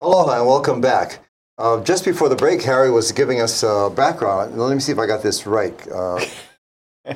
Aloha 0.00 0.38
and 0.38 0.46
welcome 0.46 0.80
back. 0.80 1.20
Uh, 1.58 1.80
just 1.82 2.04
before 2.04 2.28
the 2.28 2.34
break, 2.34 2.62
Harry 2.62 2.90
was 2.90 3.12
giving 3.12 3.40
us 3.40 3.62
uh, 3.62 3.88
background. 3.90 4.58
Let 4.58 4.74
me 4.74 4.80
see 4.80 4.90
if 4.90 4.98
I 4.98 5.06
got 5.06 5.22
this 5.22 5.46
right. 5.46 5.88
Uh, 5.88 6.24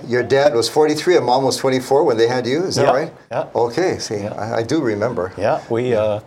your 0.07 0.22
dad 0.22 0.55
was 0.55 0.68
43 0.68 1.16
and 1.18 1.27
mom 1.27 1.44
was 1.44 1.57
24 1.57 2.05
when 2.05 2.16
they 2.16 2.27
had 2.29 2.46
you. 2.46 2.64
Is 2.64 2.77
that 2.77 2.87
Yeah, 2.87 2.92
right? 2.92 3.12
yeah. 3.31 3.49
Okay. 3.55 3.99
See, 3.99 4.27
I, 4.27 4.57
I 4.59 4.62
do 4.62 4.81
remember. 4.83 5.33
Yeah, 5.37 5.62
we. 5.70 5.94
Uh, 5.94 6.20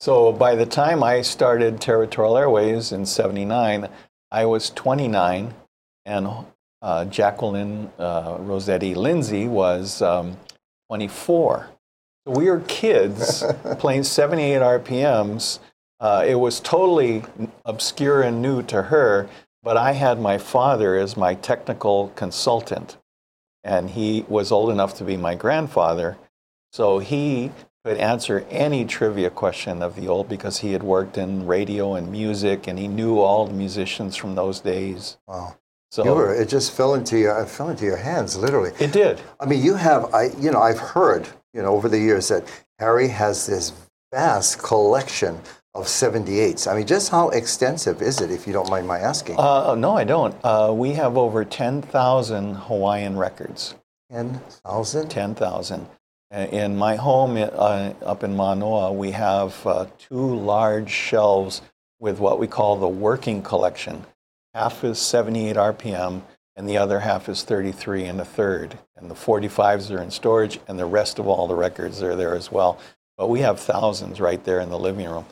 so 0.00 0.32
by 0.32 0.54
the 0.54 0.66
time 0.66 1.02
I 1.02 1.22
started 1.22 1.80
Territorial 1.80 2.34
Airwaves 2.34 2.92
in 2.92 3.06
'79, 3.06 3.88
I 4.32 4.44
was 4.46 4.70
29, 4.70 5.54
and 6.04 6.28
uh, 6.82 7.04
Jacqueline 7.06 7.90
uh, 7.98 8.36
Rossetti 8.40 8.94
Lindsay 8.94 9.46
was 9.48 10.02
um, 10.02 10.36
24. 10.90 11.68
So 12.26 12.32
we 12.38 12.50
were 12.50 12.60
kids 12.60 13.44
playing 13.78 14.02
78 14.04 14.56
RPMs. 14.60 15.60
Uh, 16.00 16.24
it 16.26 16.34
was 16.34 16.60
totally 16.60 17.22
obscure 17.64 18.22
and 18.22 18.42
new 18.42 18.62
to 18.64 18.82
her, 18.82 19.28
but 19.62 19.76
I 19.76 19.92
had 19.92 20.20
my 20.20 20.36
father 20.36 20.96
as 20.96 21.16
my 21.16 21.34
technical 21.34 22.08
consultant, 22.16 22.98
and 23.64 23.90
he 23.90 24.24
was 24.28 24.52
old 24.52 24.70
enough 24.70 24.94
to 24.98 25.04
be 25.04 25.16
my 25.16 25.34
grandfather. 25.34 26.16
So 26.72 26.98
he 26.98 27.50
could 27.84 27.96
answer 27.98 28.46
any 28.50 28.84
trivia 28.84 29.30
question 29.30 29.82
of 29.82 29.96
the 29.96 30.08
old 30.08 30.28
because 30.28 30.58
he 30.58 30.72
had 30.72 30.82
worked 30.82 31.18
in 31.18 31.46
radio 31.46 31.94
and 31.94 32.10
music 32.10 32.66
and 32.66 32.78
he 32.78 32.88
knew 32.88 33.18
all 33.18 33.46
the 33.46 33.54
musicians 33.54 34.16
from 34.16 34.34
those 34.34 34.60
days. 34.60 35.16
Wow. 35.26 35.56
So 35.90 36.12
were, 36.12 36.34
it 36.34 36.48
just 36.48 36.72
fell 36.72 36.94
into 36.94 37.18
your 37.18 37.38
it 37.38 37.48
fell 37.48 37.68
into 37.68 37.84
your 37.84 37.96
hands, 37.96 38.36
literally. 38.36 38.72
it 38.80 38.90
did. 38.90 39.20
I 39.38 39.46
mean, 39.46 39.62
you 39.62 39.74
have 39.74 40.12
I 40.12 40.30
you 40.40 40.50
know 40.50 40.60
I've 40.60 40.80
heard 40.80 41.28
you 41.52 41.62
know 41.62 41.68
over 41.68 41.88
the 41.88 42.00
years 42.00 42.28
that 42.28 42.42
Harry 42.80 43.06
has 43.06 43.46
this 43.46 43.72
vast 44.12 44.60
collection 44.60 45.40
of 45.74 45.86
78s. 45.86 46.70
I 46.70 46.76
mean, 46.76 46.86
just 46.86 47.10
how 47.10 47.30
extensive 47.30 48.00
is 48.00 48.20
it, 48.20 48.30
if 48.30 48.46
you 48.46 48.52
don't 48.52 48.70
mind 48.70 48.86
my 48.86 48.98
asking? 48.98 49.36
Uh, 49.38 49.74
no, 49.74 49.96
I 49.96 50.04
don't. 50.04 50.34
Uh, 50.44 50.72
we 50.74 50.92
have 50.92 51.16
over 51.16 51.44
10,000 51.44 52.54
Hawaiian 52.54 53.16
records. 53.16 53.74
10,000? 54.10 55.08
10,000. 55.08 55.86
Uh, 56.32 56.36
In 56.52 56.76
my 56.76 56.94
home 56.96 57.36
uh, 57.36 57.92
up 58.04 58.22
in 58.22 58.36
Manoa, 58.36 58.92
we 58.92 59.10
have 59.10 59.66
uh, 59.66 59.86
two 59.98 60.36
large 60.36 60.90
shelves 60.90 61.60
with 61.98 62.20
what 62.20 62.38
we 62.38 62.46
call 62.46 62.76
the 62.76 62.88
working 62.88 63.42
collection. 63.42 64.04
Half 64.52 64.84
is 64.84 65.00
78 65.00 65.56
RPM, 65.56 66.22
and 66.54 66.68
the 66.68 66.76
other 66.76 67.00
half 67.00 67.28
is 67.28 67.42
33 67.42 68.04
and 68.04 68.20
a 68.20 68.24
third. 68.24 68.78
And 68.96 69.10
the 69.10 69.14
45s 69.16 69.90
are 69.90 70.00
in 70.00 70.12
storage, 70.12 70.60
and 70.68 70.78
the 70.78 70.86
rest 70.86 71.18
of 71.18 71.26
all 71.26 71.48
the 71.48 71.56
records 71.56 72.00
are 72.00 72.14
there 72.14 72.36
as 72.36 72.52
well. 72.52 72.78
But 73.16 73.28
we 73.28 73.40
have 73.40 73.58
thousands 73.58 74.20
right 74.20 74.42
there 74.44 74.60
in 74.60 74.70
the 74.70 74.78
living 74.78 75.08
room. 75.08 75.26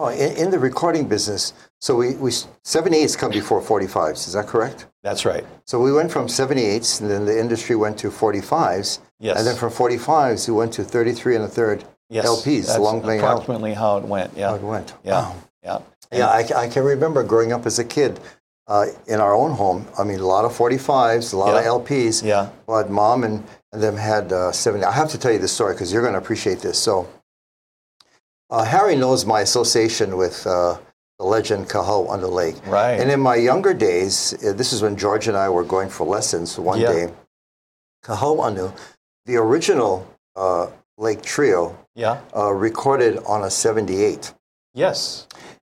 Oh, 0.00 0.08
in, 0.10 0.36
in 0.36 0.50
the 0.50 0.58
recording 0.60 1.08
business, 1.08 1.52
so 1.80 1.96
we, 1.96 2.14
we 2.14 2.30
78s 2.30 3.18
come 3.18 3.32
before 3.32 3.60
45s, 3.60 4.28
is 4.28 4.32
that 4.34 4.46
correct? 4.46 4.86
That's 5.02 5.24
right. 5.24 5.44
So 5.64 5.80
we 5.80 5.92
went 5.92 6.12
from 6.12 6.28
78s, 6.28 7.00
and 7.00 7.10
then 7.10 7.26
the 7.26 7.36
industry 7.38 7.74
went 7.74 7.98
to 7.98 8.08
45s. 8.08 9.00
Yes. 9.18 9.36
And 9.38 9.44
then 9.44 9.56
from 9.56 9.70
45s, 9.72 10.46
we 10.46 10.54
went 10.54 10.72
to 10.74 10.84
33 10.84 11.34
and 11.36 11.44
a 11.44 11.48
third 11.48 11.84
Yes, 12.10 12.26
LPs, 12.26 12.66
that's 12.68 12.78
long 12.78 13.02
playing 13.02 13.20
approximately 13.20 13.74
how 13.74 13.98
it 13.98 14.04
went. 14.04 14.30
Yeah, 14.36 14.50
How 14.50 14.54
it 14.54 14.62
went. 14.62 14.94
yeah, 15.04 15.12
Wow. 15.12 15.36
yeah. 15.64 15.78
Yeah, 16.12 16.28
I, 16.28 16.46
I 16.64 16.68
can 16.68 16.84
remember 16.84 17.22
growing 17.24 17.52
up 17.52 17.66
as 17.66 17.78
a 17.80 17.84
kid 17.84 18.18
uh, 18.68 18.86
in 19.08 19.20
our 19.20 19.34
own 19.34 19.50
home. 19.50 19.84
I 19.98 20.04
mean, 20.04 20.20
a 20.20 20.26
lot 20.26 20.44
of 20.46 20.56
45s, 20.56 21.34
a 21.34 21.36
lot 21.36 21.52
Yeah. 21.62 21.70
of 21.72 21.82
LPs. 21.84 22.22
Yeah. 22.24 22.48
But 22.66 22.88
mom 22.88 23.24
and, 23.24 23.44
and 23.72 23.82
them 23.82 23.96
had 23.96 24.32
uh, 24.32 24.52
70. 24.52 24.84
I 24.86 24.92
have 24.92 25.10
to 25.10 25.18
tell 25.18 25.32
you 25.32 25.38
this 25.40 25.52
story 25.52 25.74
because 25.74 25.92
you're 25.92 26.02
going 26.02 26.14
to 26.14 26.18
appreciate 26.20 26.60
this. 26.60 26.78
So, 26.78 27.06
uh, 28.50 28.64
Harry 28.64 28.96
knows 28.96 29.24
my 29.26 29.40
association 29.40 30.16
with 30.16 30.46
uh, 30.46 30.78
the 31.18 31.24
legend 31.24 31.68
Kahau 31.68 32.08
on 32.08 32.20
the 32.20 32.28
lake. 32.28 32.56
Right. 32.66 32.98
And 33.00 33.10
in 33.10 33.20
my 33.20 33.36
younger 33.36 33.74
days, 33.74 34.34
uh, 34.44 34.52
this 34.52 34.72
is 34.72 34.82
when 34.82 34.96
George 34.96 35.28
and 35.28 35.36
I 35.36 35.48
were 35.48 35.64
going 35.64 35.88
for 35.88 36.06
lessons 36.06 36.58
one 36.58 36.80
Yeah. 36.80 36.92
day. 36.92 37.08
Kahauanu, 38.04 38.72
the 39.26 39.36
original 39.36 40.06
uh, 40.36 40.68
Lake 40.96 41.22
Trio, 41.22 41.76
Yeah. 41.94 42.20
uh, 42.36 42.52
recorded 42.52 43.18
on 43.26 43.42
a 43.44 43.50
78. 43.50 44.32
Yes. 44.74 45.26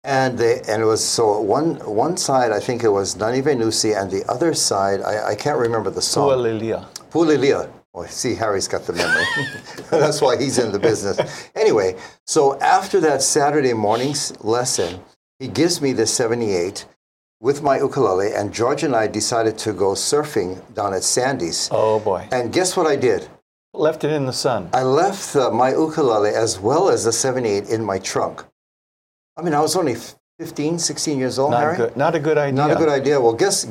And 0.05 0.39
they, 0.39 0.61
and 0.69 0.83
it 0.83 0.85
was 0.85 1.05
so 1.05 1.41
one 1.41 1.77
one 1.85 2.17
side 2.17 2.53
I 2.53 2.61
think 2.61 2.85
it 2.85 2.91
was 2.91 3.17
Nani 3.17 3.43
Venusi 3.43 4.01
and 4.01 4.09
the 4.11 4.25
other 4.31 4.55
side 4.55 5.01
I, 5.03 5.31
I 5.31 5.35
can't 5.35 5.59
remember 5.59 5.91
the 5.91 6.03
song. 6.03 6.29
Pualilia. 6.29 6.87
Pulilia. 7.11 7.69
Well, 7.96 8.06
see, 8.09 8.35
Harry's 8.35 8.68
got 8.68 8.85
the 8.85 8.92
memory. 8.92 9.24
That's 9.90 10.20
why 10.20 10.37
he's 10.37 10.59
in 10.59 10.70
the 10.70 10.78
business. 10.78 11.48
Anyway, 11.54 11.96
so 12.26 12.61
after 12.61 13.00
that 13.00 13.22
Saturday 13.22 13.72
morning's 13.72 14.38
lesson, 14.44 15.00
he 15.38 15.48
gives 15.48 15.80
me 15.80 15.94
the 15.94 16.06
78 16.06 16.85
with 17.40 17.62
my 17.62 17.78
ukulele, 17.78 18.35
and 18.35 18.52
George 18.52 18.82
and 18.82 18.94
I 18.94 19.06
decided 19.06 19.56
to 19.59 19.72
go 19.72 19.92
surfing 19.92 20.61
down 20.74 20.92
at 20.92 21.04
Sandy's. 21.04 21.70
Oh 21.72 21.98
boy. 21.98 22.28
And 22.32 22.52
guess 22.52 22.76
what 22.76 22.87
I 22.87 22.96
did? 22.96 23.28
Left 23.72 24.04
it 24.04 24.12
in 24.12 24.26
the 24.26 24.32
sun. 24.32 24.68
I 24.74 24.82
left 24.82 25.35
uh, 25.35 25.50
my 25.50 25.70
ukulele 25.70 26.35
as 26.35 26.61
well 26.61 26.90
as 26.90 27.04
the 27.04 27.12
78 27.12 27.70
in 27.70 27.82
my 27.82 27.98
trunk. 27.98 28.44
I 29.38 29.42
mean, 29.42 29.54
I 29.54 29.61
was 29.61 29.74
only 29.74 29.96
15, 30.38 30.78
16 30.78 31.18
years 31.18 31.38
old, 31.38 31.52
Not 31.52 31.61
Harry. 31.62 31.76
good. 31.78 31.96
Not 31.96 32.14
a 32.14 32.20
good 32.20 32.37
idea. 32.37 32.52
Not 32.52 32.70
a 32.72 32.74
good 32.76 32.90
idea. 32.90 33.18
Well, 33.18 33.32
guess, 33.32 33.64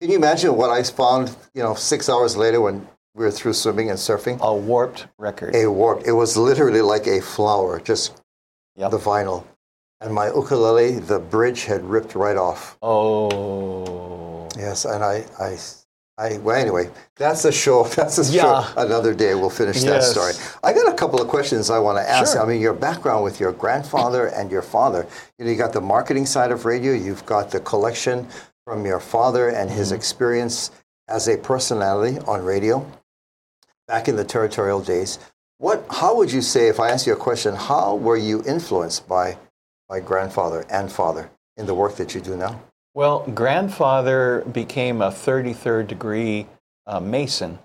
can 0.00 0.10
you 0.10 0.16
imagine 0.16 0.56
what 0.56 0.70
I 0.70 0.84
found, 0.84 1.36
you 1.54 1.62
know, 1.64 1.74
six 1.74 2.08
hours 2.08 2.36
later 2.36 2.60
when 2.60 2.86
we 3.14 3.24
were 3.24 3.30
through 3.30 3.52
swimming 3.52 3.90
and 3.90 3.98
surfing? 3.98 4.40
A 4.40 4.54
warped 4.54 5.06
record. 5.18 5.54
A 5.54 5.66
warped. 5.70 6.06
It 6.06 6.12
was 6.12 6.36
literally 6.36 6.80
like 6.82 7.06
a 7.06 7.20
flower, 7.20 7.80
just 7.80 8.20
Yep. 8.76 8.90
the 8.90 8.98
vinyl. 8.98 9.44
And 10.00 10.12
my 10.12 10.26
ukulele, 10.26 10.98
the 10.98 11.18
bridge 11.20 11.64
had 11.64 11.84
ripped 11.84 12.14
right 12.14 12.36
off. 12.36 12.76
Oh. 12.82 14.48
Yes, 14.56 14.84
and 14.84 15.02
I, 15.04 15.24
I, 15.38 15.56
I 16.18 16.38
well, 16.38 16.56
anyway, 16.56 16.90
that's 17.16 17.44
a 17.44 17.52
show. 17.52 17.84
That's 17.96 18.18
a 18.18 18.24
Yeah. 18.32 18.64
show. 18.64 18.80
Another 18.80 19.14
day, 19.14 19.34
we'll 19.34 19.50
finish 19.50 19.80
that 19.82 20.02
Yes. 20.02 20.10
story. 20.10 20.32
I 20.62 20.72
got 20.72 20.92
a 20.92 20.96
couple 20.96 21.20
of 21.20 21.28
questions 21.28 21.70
I 21.70 21.78
want 21.78 21.98
to 21.98 22.08
ask. 22.08 22.32
Sure. 22.34 22.42
I 22.42 22.46
mean, 22.46 22.60
your 22.60 22.72
background 22.74 23.24
with 23.24 23.40
your 23.40 23.52
grandfather 23.52 24.26
and 24.38 24.50
your 24.50 24.62
father. 24.62 25.06
You 25.38 25.44
know, 25.44 25.50
you 25.52 25.56
got 25.56 25.72
the 25.72 25.80
marketing 25.80 26.26
side 26.26 26.50
of 26.52 26.64
radio. 26.64 26.92
You've 26.92 27.24
got 27.26 27.50
the 27.50 27.60
collection 27.60 28.28
from 28.64 28.84
your 28.86 29.00
father 29.00 29.48
and 29.50 29.70
his 29.70 29.88
Mm-hmm. 29.88 29.96
experience 29.96 30.70
as 31.08 31.28
a 31.28 31.36
personality 31.36 32.18
on 32.26 32.42
radio 32.44 32.84
back 33.86 34.08
in 34.08 34.16
the 34.16 34.24
territorial 34.24 34.80
days. 34.80 35.18
What? 35.58 35.84
How 35.90 36.16
would 36.16 36.32
you 36.32 36.42
say, 36.42 36.68
if 36.68 36.80
I 36.80 36.90
ask 36.90 37.06
you 37.06 37.12
a 37.12 37.16
question, 37.16 37.54
how 37.54 37.96
were 37.96 38.16
you 38.16 38.42
influenced 38.44 39.08
by 39.08 39.38
by 39.88 40.00
grandfather 40.00 40.64
and 40.70 40.90
father 40.90 41.30
in 41.56 41.66
the 41.66 41.74
work 41.74 41.96
that 41.96 42.14
you 42.14 42.20
do 42.20 42.36
now? 42.36 42.60
Well, 42.94 43.26
grandfather 43.34 44.44
became 44.52 45.02
a 45.02 45.10
33rd 45.10 45.88
degree 45.88 46.46
uh, 46.86 47.00
Mason, 47.00 47.58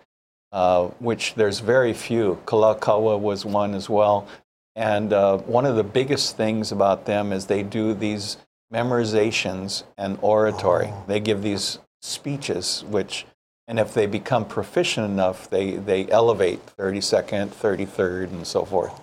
uh, 0.52 0.88
which 1.00 1.36
there's 1.36 1.60
very 1.60 1.94
few. 1.94 2.42
Kalakaua 2.46 3.20
was 3.20 3.46
one 3.46 3.74
as 3.74 3.90
well. 3.90 4.28
And 4.76 5.14
uh, 5.14 5.38
one 5.40 5.66
of 5.66 5.76
the 5.76 5.84
biggest 5.84 6.38
things 6.38 6.72
about 6.72 7.06
them 7.06 7.32
is 7.32 7.46
they 7.46 7.64
do 7.64 7.94
these 7.94 8.38
memorizations 8.74 9.84
and 9.98 10.18
oratory. 10.22 10.92
They 11.08 11.20
give 11.20 11.42
these 11.42 11.80
speeches, 12.02 12.84
which, 12.88 13.26
and 13.70 13.80
if 13.80 13.94
they 13.94 14.08
become 14.08 14.46
proficient 14.46 15.06
enough, 15.06 15.48
they, 15.48 15.74
they 15.74 16.10
elevate 16.10 16.60
32nd, 16.76 17.50
33rd, 17.50 18.32
and 18.32 18.48
so 18.48 18.66
forth. 18.66 19.00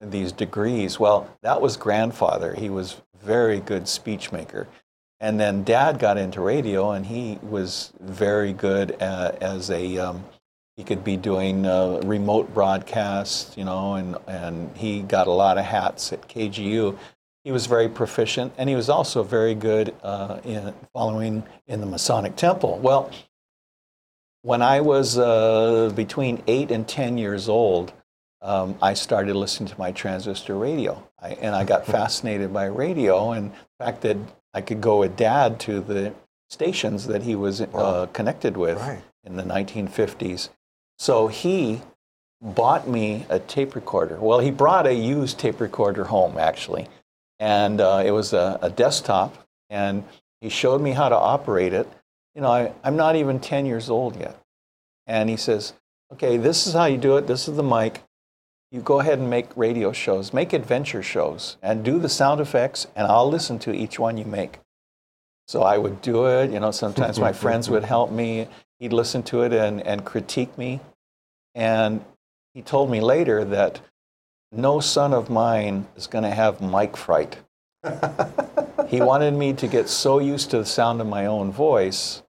These 0.00 0.32
degrees. 0.32 0.98
Well, 0.98 1.28
that 1.42 1.60
was 1.60 1.76
grandfather. 1.76 2.54
He 2.54 2.70
was 2.70 3.02
very 3.22 3.60
good 3.60 3.86
speech 3.86 4.32
maker. 4.32 4.66
And 5.20 5.38
then 5.38 5.64
dad 5.64 5.98
got 5.98 6.16
into 6.16 6.40
radio, 6.40 6.92
and 6.92 7.04
he 7.04 7.38
was 7.42 7.92
very 8.00 8.54
good 8.54 8.96
uh, 9.02 9.32
as 9.42 9.70
a. 9.70 9.98
Um, 9.98 10.24
he 10.78 10.82
could 10.82 11.04
be 11.04 11.18
doing 11.18 11.66
uh, 11.66 12.00
remote 12.02 12.54
broadcasts, 12.54 13.54
you 13.58 13.64
know, 13.64 13.96
and 13.96 14.16
and 14.26 14.74
he 14.78 15.02
got 15.02 15.26
a 15.26 15.30
lot 15.30 15.58
of 15.58 15.66
hats 15.66 16.10
at 16.14 16.26
KGU. 16.26 16.96
He 17.44 17.52
was 17.52 17.66
very 17.66 17.90
proficient, 17.90 18.54
and 18.56 18.70
he 18.70 18.74
was 18.74 18.88
also 18.88 19.22
very 19.22 19.54
good 19.54 19.94
uh, 20.02 20.40
in 20.42 20.72
following 20.94 21.42
in 21.66 21.80
the 21.80 21.86
Masonic 21.86 22.36
Temple. 22.36 22.78
Well, 22.78 23.10
when 24.42 24.62
I 24.62 24.80
was 24.80 25.18
uh, 25.18 25.92
between 25.94 26.42
eight 26.46 26.70
and 26.70 26.86
ten 26.86 27.18
years 27.18 27.48
old, 27.48 27.92
um, 28.42 28.76
I 28.80 28.94
started 28.94 29.36
listening 29.36 29.68
to 29.68 29.78
my 29.78 29.92
transistor 29.92 30.56
radio, 30.56 31.06
I, 31.20 31.30
and 31.30 31.54
I 31.54 31.64
got 31.64 31.86
fascinated 31.96 32.52
by 32.52 32.64
radio 32.66 33.32
and 33.32 33.52
the 33.52 33.84
fact 33.84 34.00
that 34.02 34.16
I 34.54 34.60
could 34.62 34.80
go 34.80 35.00
with 35.00 35.16
Dad 35.16 35.60
to 35.60 35.80
the 35.80 36.14
stations 36.48 37.06
that 37.06 37.22
he 37.22 37.36
was 37.36 37.60
uh, 37.60 38.06
connected 38.12 38.56
with 38.56 38.78
Right. 38.78 39.02
in 39.24 39.36
the 39.36 39.42
1950s. 39.44 40.48
So 40.98 41.28
he 41.28 41.82
bought 42.42 42.88
me 42.88 43.26
a 43.28 43.38
tape 43.38 43.74
recorder. 43.74 44.16
Well, 44.18 44.40
he 44.40 44.50
brought 44.50 44.86
a 44.86 44.94
used 44.94 45.38
tape 45.38 45.60
recorder 45.60 46.04
home 46.04 46.38
actually, 46.38 46.88
and 47.38 47.80
uh, 47.80 48.02
it 48.04 48.10
was 48.10 48.32
a, 48.32 48.58
a 48.62 48.70
desktop, 48.70 49.46
and 49.68 50.02
he 50.40 50.48
showed 50.48 50.80
me 50.80 50.92
how 50.92 51.08
to 51.10 51.16
operate 51.16 51.72
it. 51.74 51.86
You 52.34 52.42
know, 52.42 52.50
I, 52.50 52.72
I'm 52.84 52.96
not 52.96 53.16
even 53.16 53.40
10 53.40 53.66
years 53.66 53.90
old 53.90 54.16
yet. 54.16 54.36
And 55.06 55.28
he 55.28 55.36
says, 55.36 55.72
okay, 56.12 56.36
this 56.36 56.66
is 56.66 56.74
how 56.74 56.84
you 56.84 56.98
do 56.98 57.16
it. 57.16 57.26
This 57.26 57.48
is 57.48 57.56
the 57.56 57.62
mic. 57.62 58.02
You 58.70 58.80
go 58.80 59.00
ahead 59.00 59.18
and 59.18 59.28
make 59.28 59.56
radio 59.56 59.92
shows, 59.92 60.32
make 60.32 60.52
adventure 60.52 61.02
shows, 61.02 61.56
and 61.60 61.84
do 61.84 61.98
the 61.98 62.08
sound 62.08 62.40
effects, 62.40 62.86
and 62.94 63.08
I'll 63.08 63.28
listen 63.28 63.58
to 63.60 63.74
each 63.74 63.98
one 63.98 64.16
you 64.16 64.24
make. 64.24 64.60
So 65.48 65.62
I 65.62 65.78
would 65.78 66.00
do 66.00 66.26
it. 66.26 66.52
You 66.52 66.60
know, 66.60 66.70
sometimes 66.70 67.18
my 67.18 67.32
friends 67.44 67.68
would 67.68 67.84
help 67.84 68.12
me. 68.12 68.46
He'd 68.78 68.92
listen 68.92 69.24
to 69.24 69.42
it 69.42 69.52
and, 69.52 69.84
and 69.84 70.04
critique 70.04 70.56
me. 70.56 70.80
And 71.56 72.04
he 72.54 72.62
told 72.62 72.90
me 72.90 73.00
later 73.00 73.44
that 73.44 73.80
no 74.52 74.78
son 74.78 75.12
of 75.12 75.30
mine 75.30 75.88
is 75.96 76.06
going 76.06 76.24
to 76.24 76.30
have 76.30 76.60
mic 76.60 76.96
fright. 76.96 77.38
He 78.88 79.00
wanted 79.00 79.34
me 79.34 79.52
to 79.54 79.66
get 79.66 79.88
so 79.88 80.18
used 80.18 80.50
to 80.50 80.58
the 80.58 80.66
sound 80.66 81.00
of 81.00 81.06
my 81.06 81.26
own 81.26 81.50
voice 81.52 82.22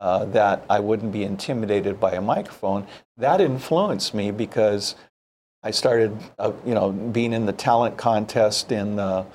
uh, 0.00 0.24
that 0.26 0.64
I 0.70 0.80
wouldn't 0.80 1.12
be 1.12 1.24
intimidated 1.24 1.98
by 2.00 2.12
a 2.12 2.20
microphone. 2.20 2.86
That 3.16 3.40
influenced 3.40 4.14
me 4.14 4.30
because 4.30 4.94
I 5.62 5.70
started, 5.70 6.16
uh, 6.38 6.52
you 6.64 6.74
know, 6.74 6.92
being 6.92 7.32
in 7.32 7.46
the 7.46 7.52
talent 7.52 7.96
contest 7.96 8.70
in 8.72 8.96
the 8.96 9.26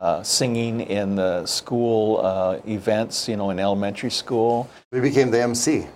uh, 0.00 0.22
singing 0.22 0.80
in 0.82 1.16
the 1.16 1.46
school 1.46 2.20
uh, 2.24 2.58
events, 2.66 3.28
you 3.28 3.36
know, 3.36 3.50
in 3.50 3.58
elementary 3.58 4.10
school. 4.10 4.68
We 4.92 5.00
became 5.00 5.30
the 5.30 5.42
MC. 5.42 5.86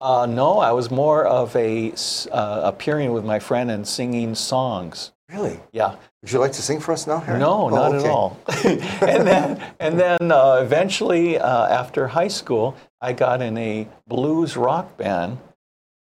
Uh, 0.00 0.26
no, 0.26 0.58
I 0.58 0.72
was 0.72 0.90
more 0.90 1.26
of 1.26 1.54
a 1.56 1.92
uh, 2.30 2.62
appearing 2.64 3.12
with 3.12 3.24
my 3.24 3.38
friend 3.38 3.70
and 3.70 3.86
singing 3.86 4.34
songs. 4.34 5.12
Really? 5.32 5.58
Yeah. 5.72 5.96
Would 6.20 6.30
you 6.30 6.38
like 6.40 6.52
to 6.52 6.62
sing 6.62 6.78
for 6.78 6.92
us 6.92 7.06
now, 7.06 7.18
Harry? 7.20 7.38
No, 7.38 7.62
Oh, 7.62 7.68
not 7.70 7.94
okay. 7.94 8.04
at 8.04 8.10
all. 8.10 8.38
and 8.64 9.26
then, 9.26 9.72
and 9.80 9.98
then 9.98 10.30
uh, 10.30 10.60
eventually, 10.62 11.38
uh, 11.38 11.66
after 11.68 12.06
high 12.08 12.28
school, 12.28 12.76
I 13.00 13.14
got 13.14 13.40
in 13.40 13.56
a 13.56 13.88
blues 14.06 14.56
rock 14.56 14.96
band, 14.98 15.38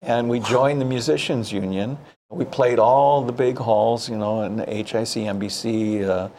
and 0.01 0.29
we 0.29 0.39
joined 0.41 0.81
the 0.81 0.85
Musicians 0.85 1.53
Union. 1.53 1.97
We 2.29 2.43
played 2.45 2.79
all 2.79 3.23
the 3.23 3.31
big 3.31 3.57
halls, 3.57 4.09
you 4.09 4.17
know, 4.17 4.41
in 4.41 4.57
HIC, 4.57 5.23
NBC, 5.37 6.03
uh, 6.03 6.29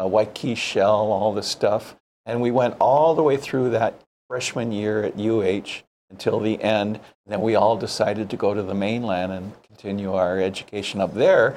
uh, 0.00 0.08
Waikiki 0.08 0.54
Shell, 0.56 1.12
all 1.12 1.32
this 1.32 1.46
stuff. 1.46 1.94
And 2.26 2.40
we 2.40 2.50
went 2.50 2.74
all 2.80 3.14
the 3.14 3.22
way 3.22 3.36
through 3.36 3.70
that 3.70 4.00
freshman 4.28 4.72
year 4.72 5.04
at 5.04 5.18
UH 5.18 5.82
until 6.10 6.40
the 6.40 6.60
end. 6.62 6.98
then 7.26 7.40
we 7.40 7.54
all 7.54 7.76
decided 7.76 8.30
to 8.30 8.36
go 8.36 8.52
to 8.54 8.62
the 8.62 8.74
mainland 8.74 9.32
and 9.32 9.52
continue 9.62 10.12
our 10.12 10.40
education 10.40 11.00
up 11.00 11.14
there. 11.14 11.56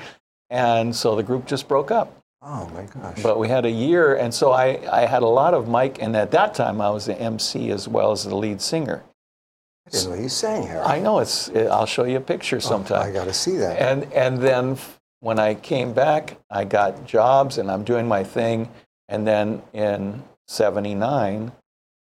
And 0.50 0.96
so 0.96 1.16
the 1.16 1.24
group 1.24 1.46
just 1.46 1.68
broke 1.68 1.92
up. 1.92 2.22
Oh 2.42 2.70
my 2.76 2.84
gosh. 2.84 3.24
But 3.24 3.40
we 3.40 3.48
had 3.50 3.66
a 3.66 3.72
year, 3.72 4.16
and 4.16 4.32
so 4.32 4.52
I, 4.52 4.80
I 4.92 5.08
had 5.08 5.24
a 5.24 5.28
lot 5.28 5.56
of 5.56 5.68
Mike, 5.68 6.00
and 6.00 6.16
at 6.16 6.30
that 6.32 6.54
time 6.54 6.80
I 6.80 6.92
was 6.92 7.06
the 7.06 7.20
MC 7.20 7.72
as 7.72 7.88
well 7.88 8.12
as 8.12 8.24
the 8.24 8.36
lead 8.36 8.62
singer. 8.62 9.04
I 9.88 9.90
didn't 9.90 10.10
know 10.12 10.16
you 10.16 10.30
sang, 10.30 10.68
Harry. 10.68 10.82
I 10.82 11.00
know 11.00 11.20
it's. 11.20 11.50
I'll 11.50 11.86
show 11.86 12.06
you 12.06 12.18
a 12.18 12.22
picture 12.22 12.60
sometime. 12.60 13.02
I 13.02 13.12
got 13.12 13.26
to 13.26 13.34
see 13.34 13.58
that. 13.58 13.80
and 13.80 14.12
and 14.14 14.40
then 14.40 14.78
when 15.20 15.40
I 15.40 15.56
came 15.56 15.94
back, 15.94 16.38
I 16.50 16.66
got 16.66 17.06
jobs, 17.06 17.58
and 17.58 17.70
I'm 17.70 17.84
doing 17.84 18.08
my 18.08 18.24
thing. 18.24 18.70
And 19.10 19.28
then 19.28 19.62
in 19.74 20.24
'79, 20.48 21.52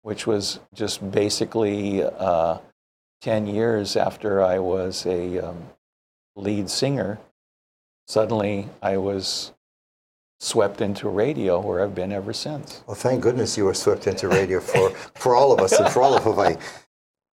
which 0.01 0.25
was 0.27 0.59
just 0.73 1.09
basically 1.11 2.03
uh, 2.03 2.57
ten 3.21 3.47
years 3.47 3.95
after 3.97 4.41
I 4.41 4.59
was 4.59 5.05
a 5.05 5.39
um, 5.39 5.69
lead 6.37 6.69
singer, 6.69 7.19
suddenly 8.07 8.69
I 8.81 8.97
was 8.97 9.53
swept 10.39 10.81
into 10.81 11.07
radio, 11.09 11.59
where 11.59 11.81
I've 11.83 11.95
been 11.95 12.11
ever 12.11 12.33
since. 12.33 12.83
Well, 12.85 12.95
thank 12.95 13.21
goodness 13.21 13.57
you 13.57 13.65
were 13.65 13.73
swept 13.73 14.07
into 14.07 14.27
radio 14.27 14.59
for, 14.59 14.89
for 15.15 15.35
all 15.35 15.53
of 15.53 15.59
us 15.61 15.71
and 15.79 15.89
for 15.89 16.01
all 16.01 16.15
of 16.15 16.23
Hawaii. 16.23 16.57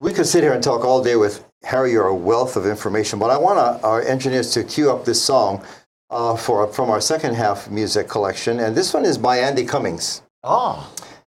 We 0.01 0.13
could 0.13 0.27
sit 0.27 0.43
here 0.43 0.53
and 0.53 0.63
talk 0.63 0.85
all 0.85 1.03
day 1.03 1.17
with 1.17 1.45
Harry. 1.65 1.93
You're 1.93 2.07
a 2.07 2.15
wealth 2.15 2.57
of 2.57 2.67
information, 2.67 3.19
but 3.19 3.31
I 3.31 3.37
want 3.37 3.59
uh, 3.59 3.79
our 3.87 4.01
engineers 4.03 4.53
to 4.55 4.65
cue 4.65 4.91
up 4.91 5.05
this 5.05 5.21
song 5.21 5.65
uh, 6.09 6.37
for 6.37 6.67
from 6.69 6.89
our 6.91 7.01
second 7.01 7.35
half 7.35 7.71
music 7.71 8.09
collection, 8.09 8.61
and 8.61 8.77
this 8.77 8.95
one 8.95 9.05
is 9.05 9.19
by 9.19 9.39
Andy 9.39 9.65
Cummings. 9.65 10.23
Ah, 10.43 10.91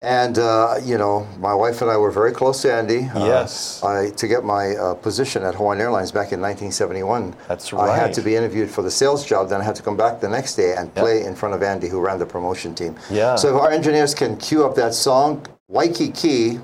And 0.04 0.38
uh, 0.38 0.76
you 0.84 0.98
know, 0.98 1.26
my 1.38 1.54
wife 1.54 1.80
and 1.82 1.90
I 1.90 1.96
were 1.96 2.10
very 2.10 2.30
close 2.32 2.60
to 2.62 2.72
Andy. 2.72 3.08
Uh, 3.08 3.24
Yes. 3.26 3.82
I, 3.82 4.10
to 4.10 4.28
get 4.28 4.44
my 4.44 4.76
uh, 4.76 4.94
position 4.94 5.42
at 5.42 5.54
Hawaiian 5.54 5.80
Airlines 5.80 6.12
back 6.12 6.30
in 6.32 6.40
1971. 6.40 7.34
That's 7.48 7.72
I 7.72 7.96
had 7.96 8.12
to 8.14 8.20
be 8.22 8.36
interviewed 8.36 8.70
for 8.70 8.82
the 8.82 8.90
sales 8.90 9.24
job. 9.24 9.48
Then 9.48 9.60
I 9.60 9.64
had 9.64 9.74
to 9.76 9.82
come 9.82 9.96
back 9.96 10.20
the 10.20 10.28
next 10.28 10.56
day 10.56 10.74
and 10.76 10.94
play 10.94 11.24
in 11.24 11.34
front 11.34 11.54
of 11.54 11.62
Andy, 11.62 11.88
who 11.88 12.00
ran 12.00 12.18
the 12.18 12.26
promotion 12.26 12.74
team. 12.74 12.96
Yeah. 13.10 13.36
So 13.36 13.56
if 13.56 13.62
our 13.62 13.70
engineers 13.70 14.14
can 14.14 14.36
cue 14.36 14.64
up 14.66 14.74
that 14.76 14.92
song, 14.94 15.46
Waikiki, 15.68 16.60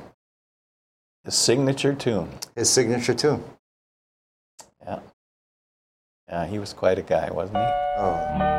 His 1.24 1.34
signature 1.34 1.94
tune. 1.94 2.28
his 2.54 2.68
signature 2.68 3.14
tune. 3.14 3.42
Yeah. 4.84 5.00
Yeah, 6.28 6.46
he 6.46 6.58
was 6.58 6.72
quite 6.74 6.98
a 6.98 7.02
guy, 7.02 7.30
wasn't 7.30 7.58
he? 7.58 7.64
Oh. 7.98 8.49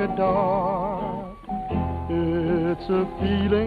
Like 0.00 0.10
a 0.10 0.16
dart. 0.16 1.36
It's 2.08 2.88
a 2.90 3.04
feeling 3.20 3.59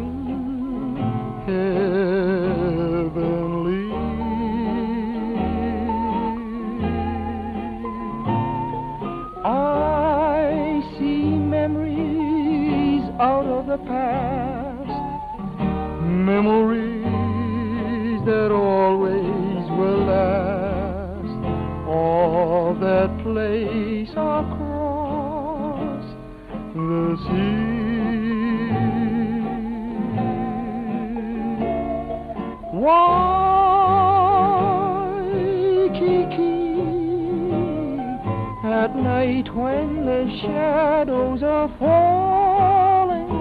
night 38.95 39.53
when 39.56 40.06
the 40.06 40.27
shadows 40.41 41.43
are 41.43 41.69
falling. 41.79 43.34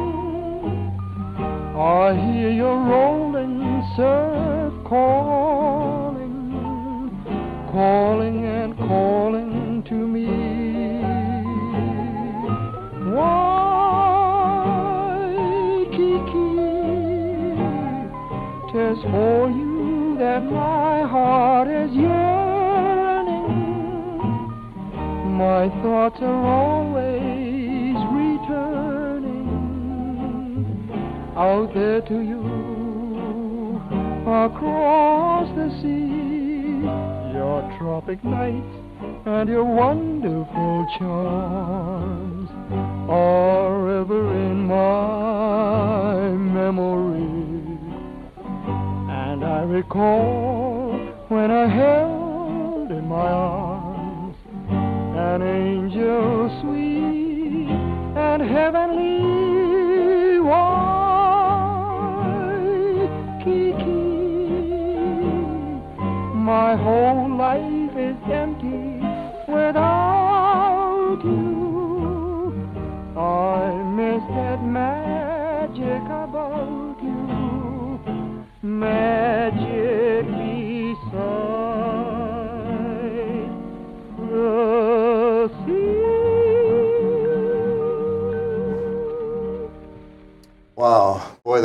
I 1.76 2.14
hear 2.14 2.50
your 2.50 2.76
rolling 2.76 3.82
surf 3.96 4.72
calling, 4.86 6.50
calling 7.70 8.44
and 8.44 8.76
calling 8.76 9.82
to 9.88 9.94
me. 9.94 10.26
Waikiki, 15.82 16.48
tis 18.72 19.04
My 25.42 25.68
thoughts 25.82 26.20
are 26.22 26.46
always 26.46 27.96
returning 28.14 29.48
out 31.36 31.74
there 31.74 32.00
to 32.00 32.20
you 32.20 32.46
across 34.22 35.48
the 35.56 35.68
sea. 35.82 36.86
Your 37.34 37.58
tropic 37.76 38.22
nights 38.22 38.76
and 39.26 39.48
your 39.48 39.64
wonderful 39.64 40.86
charms 40.96 42.48
are 43.10 44.00
ever 44.00 44.32
in 44.46 44.64
my 44.68 46.28
memory. 46.60 47.78
And 49.10 49.44
I 49.44 49.62
recall 49.62 50.92
when 51.26 51.50
I 51.50 51.66
held 51.66 52.92
in 52.92 53.08
my 53.08 53.26
arms 53.26 53.71
an 55.34 55.42
angel 55.42 56.50
sweet 56.60 57.68
and 58.16 58.42
heavenly 58.42 60.38
Waikiki. 60.40 60.76
My 66.34 66.76
whole 66.76 67.34
life 67.34 67.81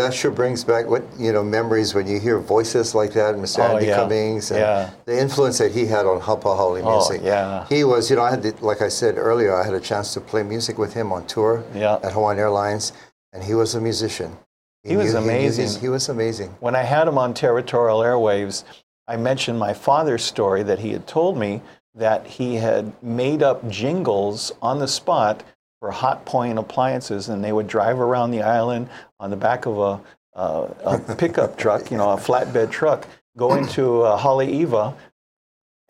that 0.08 0.14
sure 0.16 0.32
brings 0.32 0.64
back 0.64 0.88
what 0.88 1.04
you 1.20 1.32
know 1.34 1.44
memories 1.44 1.94
when 1.94 2.08
you 2.08 2.20
hear 2.20 2.40
voices 2.40 2.96
like 2.96 3.12
that, 3.14 3.36
Mr. 3.36 3.60
Oh, 3.60 3.74
Andy 3.76 3.88
yeah. 3.88 3.96
Cummings, 3.98 4.52
and 4.52 4.60
Yeah. 4.62 4.90
the 5.06 5.20
influence 5.20 5.58
that 5.58 5.72
he 5.72 5.86
had 5.86 6.06
on 6.06 6.22
Hapa 6.22 6.56
Haole 6.56 6.78
Oh, 6.84 6.92
music. 6.96 7.22
yeah. 7.24 7.66
he 7.68 7.84
was. 7.84 8.10
You 8.10 8.16
know, 8.16 8.24
I 8.24 8.30
had, 8.32 8.42
the, 8.44 8.54
like 8.62 8.82
I 8.82 8.88
said 8.88 9.18
earlier, 9.18 9.54
I 9.54 9.64
had 9.66 9.74
a 9.74 9.80
chance 9.82 10.14
to 10.14 10.22
play 10.22 10.44
music 10.44 10.78
with 10.78 10.94
him 10.94 11.12
on 11.12 11.26
tour 11.28 11.64
Yeah. 11.76 12.00
at 12.04 12.14
Hawaiian 12.14 12.40
Airlines, 12.40 12.94
and 13.34 13.44
he 13.44 13.54
was 13.54 13.76
a 13.76 13.82
musician. 13.82 14.38
He 14.84 14.96
was 14.96 15.14
knew- 15.14 15.20
knew 15.22 15.28
his- 15.28 15.58
amazing. 15.60 15.82
he 15.82 15.90
was 15.90 16.08
amazing. 16.08 16.56
When 16.62 16.76
I 16.76 16.84
had 16.84 17.08
him 17.08 17.18
on 17.18 17.34
territorial 17.34 18.00
airwaves, 18.00 18.64
I 19.10 19.18
mentioned 19.18 19.60
my 19.60 19.74
father's 19.74 20.24
story 20.24 20.64
that 20.64 20.80
he 20.80 20.94
had 20.94 21.06
told 21.08 21.38
me 21.38 21.62
that 21.96 22.26
he 22.28 22.56
had 22.56 22.94
made 23.04 23.44
up 23.44 23.68
jingles 23.68 24.54
on 24.62 24.80
the 24.80 24.88
spot 24.88 25.44
for 25.80 25.92
Hotpoint 25.92 26.58
appliances, 26.58 27.30
and 27.30 27.44
they 27.44 27.52
would 27.52 27.68
drive 27.68 28.00
around 28.00 28.32
the 28.32 28.42
island 28.42 28.90
on 29.20 29.30
the 29.30 29.36
back 29.36 29.66
of 29.66 29.78
a, 29.78 30.02
uh, 30.38 30.74
a 30.86 31.16
pickup 31.16 31.58
truck, 31.58 31.92
you 31.92 31.98
know, 31.98 32.12
a 32.12 32.18
flatbed 32.18 32.72
truck, 32.72 33.08
going 33.38 33.68
to 33.68 34.02
uh, 34.02 34.20
Haleiwa, 34.20 34.96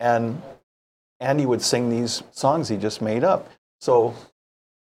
and 0.00 0.40
Andy 1.20 1.46
would 1.46 1.62
sing 1.62 1.90
these 1.90 2.22
songs 2.32 2.68
he 2.68 2.76
just 2.76 3.02
made 3.02 3.24
up. 3.24 3.50
So 3.80 4.14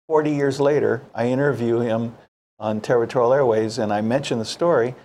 40 0.08 0.32
years 0.32 0.60
later, 0.60 1.02
I 1.14 1.28
interview 1.28 1.80
him 1.80 2.16
on 2.60 2.82
Territorial 2.82 3.32
Airwaves, 3.32 3.82
and 3.82 3.94
I 3.94 4.02
mention 4.02 4.40
the 4.40 4.46
story. 4.46 4.96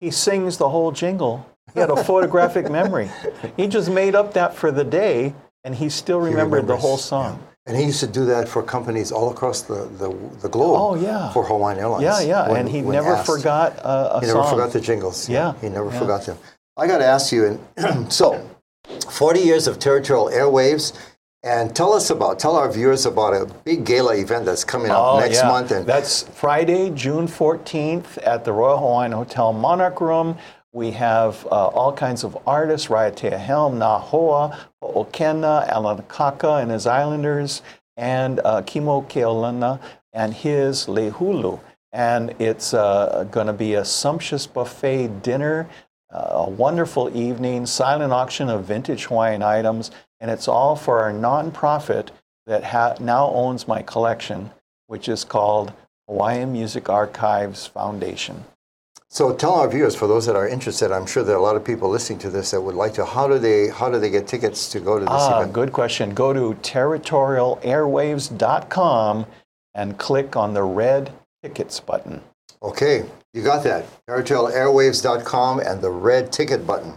He 0.00 0.10
sings 0.10 0.58
the 0.58 0.68
whole 0.68 0.92
jingle. 0.92 1.46
He 1.74 1.80
had 1.80 1.90
a 1.90 2.02
photographic 2.04 2.70
memory. 2.70 3.10
He 3.56 3.66
just 3.66 3.90
made 3.90 4.14
up 4.14 4.34
that 4.34 4.54
for 4.54 4.70
the 4.70 4.84
day, 4.84 5.34
and 5.64 5.74
he 5.74 5.88
still 5.88 6.22
He 6.24 6.30
remembered 6.30 6.66
the 6.66 6.76
whole 6.76 6.96
song. 6.96 7.42
And 7.66 7.76
he 7.76 7.82
used 7.84 7.98
to 8.00 8.06
do 8.06 8.24
that 8.26 8.48
for 8.48 8.62
companies 8.62 9.10
all 9.10 9.30
across 9.32 9.62
the, 9.62 9.86
the, 9.98 10.16
the 10.40 10.48
globe. 10.48 10.76
Oh, 10.80 10.94
yeah. 10.94 11.32
For 11.32 11.44
Hawaiian 11.44 11.80
Airlines. 11.80 12.04
Yeah, 12.04 12.20
yeah, 12.20 12.48
when- 12.48 12.60
and 12.60 12.68
he 12.68 12.80
never 12.80 13.14
asked. 13.14 13.26
forgot 13.26 13.76
a, 13.78 14.16
a 14.16 14.20
He 14.20 14.26
never 14.26 14.42
song. 14.42 14.50
forgot 14.50 14.72
the 14.72 14.80
jingles. 14.80 15.28
Yeah, 15.28 15.54
He 15.60 15.68
never 15.68 15.90
yeah. 15.90 15.98
forgot 15.98 16.26
them. 16.26 16.38
I 16.76 16.86
got 16.86 16.98
to 16.98 17.04
ask 17.06 17.32
you, 17.32 17.58
and 17.76 18.12
so 18.20 18.48
40 19.10 19.40
years 19.40 19.66
of 19.66 19.80
territorial 19.80 20.26
airwaves, 20.28 20.92
and 21.42 21.74
tell 21.74 21.92
us 21.92 22.10
about, 22.10 22.38
tell 22.38 22.54
our 22.56 22.70
viewers 22.70 23.04
about 23.06 23.32
a 23.32 23.46
big 23.64 23.84
gala 23.84 24.16
event 24.16 24.44
that's 24.46 24.64
coming 24.64 24.90
up 24.90 24.98
Oh, 24.98 25.18
next 25.20 25.36
yeah. 25.38 25.48
month. 25.48 25.70
And 25.72 25.86
That's 25.86 26.22
Friday, 26.22 26.90
June 26.90 27.26
14th 27.28 28.18
at 28.24 28.44
the 28.44 28.52
Royal 28.52 28.78
Hawaiian 28.78 29.12
Hotel 29.12 29.52
Monarch 29.52 30.00
Room. 30.00 30.36
We 30.76 30.90
have 30.90 31.46
uh, 31.46 31.68
all 31.68 31.90
kinds 31.90 32.22
of 32.22 32.36
artists, 32.46 32.88
Raiatea 32.88 33.38
Helm, 33.38 33.78
Nahoa, 33.78 34.54
Ho'okena, 34.82 35.66
Alan 35.68 36.02
Akaka 36.02 36.60
and 36.60 36.70
his 36.70 36.86
Islanders, 36.86 37.62
and 37.96 38.40
uh, 38.44 38.60
Kimo 38.60 39.00
Keolana 39.00 39.80
and 40.12 40.34
his 40.34 40.84
Lehulu. 40.84 41.60
And 41.94 42.34
it's 42.38 42.74
uh, 42.74 43.26
going 43.30 43.46
to 43.46 43.54
be 43.54 43.72
a 43.72 43.86
sumptuous 43.86 44.46
buffet 44.46 45.22
dinner, 45.22 45.66
uh, 46.12 46.44
a 46.44 46.50
wonderful 46.50 47.16
evening, 47.16 47.64
silent 47.64 48.12
auction 48.12 48.50
of 48.50 48.66
vintage 48.66 49.06
Hawaiian 49.06 49.42
items, 49.42 49.90
and 50.20 50.30
it's 50.30 50.46
all 50.46 50.76
for 50.76 51.00
our 51.00 51.10
nonprofit 51.10 52.08
that 52.46 52.64
ha- 52.64 52.96
now 53.00 53.30
owns 53.30 53.66
my 53.66 53.80
collection, 53.80 54.50
which 54.88 55.08
is 55.08 55.24
called 55.24 55.72
Hawaiian 56.06 56.52
Music 56.52 56.90
Archives 56.90 57.66
Foundation. 57.66 58.44
So 59.08 59.32
tell 59.34 59.54
our 59.54 59.68
viewers, 59.68 59.94
for 59.94 60.08
those 60.08 60.26
that 60.26 60.34
are 60.36 60.48
interested, 60.48 60.90
I'm 60.92 61.06
sure 61.06 61.22
there 61.22 61.36
are 61.36 61.38
a 61.38 61.42
lot 61.42 61.54
of 61.56 61.64
people 61.64 61.88
listening 61.88 62.18
to 62.20 62.28
this 62.30 62.50
that 62.50 62.60
would 62.60 62.74
like 62.74 62.92
to. 62.94 63.04
How 63.06 63.28
do 63.28 63.38
they 63.38 63.68
how 63.68 63.88
do 63.88 63.98
they 64.00 64.10
get 64.10 64.26
tickets 64.26 64.68
to 64.70 64.80
go 64.80 64.98
to 64.98 65.04
this 65.04 65.12
Ah, 65.12 65.38
event? 65.40 65.52
good 65.52 65.72
question. 65.72 66.12
Go 66.12 66.32
to 66.32 66.54
territorialairwaves.com 66.62 69.26
and 69.74 69.98
click 69.98 70.36
on 70.36 70.54
the 70.54 70.62
red 70.62 71.12
tickets 71.42 71.80
button. 71.80 72.20
Okay, 72.62 73.04
you 73.32 73.42
got 73.42 73.62
that. 73.64 73.84
Territorialairwaves.com 74.08 75.60
and 75.60 75.80
the 75.80 75.90
red 75.90 76.32
ticket 76.32 76.66
button. 76.66 76.94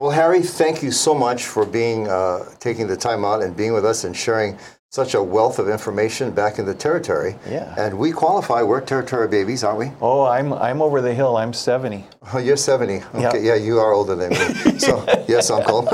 Well, 0.00 0.10
Harry, 0.10 0.42
thank 0.42 0.82
you 0.82 0.90
so 0.90 1.14
much 1.14 1.44
for 1.46 1.64
being 1.66 2.08
uh, 2.08 2.44
taking 2.60 2.86
the 2.88 2.96
time 2.96 3.24
out 3.24 3.42
and 3.42 3.56
being 3.56 3.72
with 3.72 3.84
us 3.84 4.04
and 4.04 4.16
sharing 4.16 4.58
such 4.92 5.14
a 5.14 5.22
wealth 5.22 5.58
of 5.58 5.70
information 5.70 6.30
back 6.30 6.58
in 6.58 6.66
the 6.66 6.74
territory. 6.74 7.34
Yeah. 7.48 7.74
And 7.78 7.98
we 7.98 8.12
qualify. 8.12 8.62
We're 8.62 8.82
territory 8.82 9.26
babies, 9.26 9.64
aren't 9.64 9.78
we? 9.78 9.90
Oh, 10.02 10.24
I'm, 10.24 10.52
I'm 10.52 10.82
over 10.82 11.00
the 11.00 11.14
hill. 11.14 11.38
I'm 11.38 11.54
70. 11.54 12.04
Oh, 12.34 12.38
you're 12.38 12.58
70. 12.58 12.96
Okay, 12.96 13.20
Yeah. 13.22 13.34
yeah, 13.36 13.54
you 13.54 13.78
are 13.78 13.92
older 13.92 14.14
than 14.14 14.30
me. 14.30 14.36
So, 14.78 15.02
yes, 15.28 15.50
Uncle. 15.50 15.82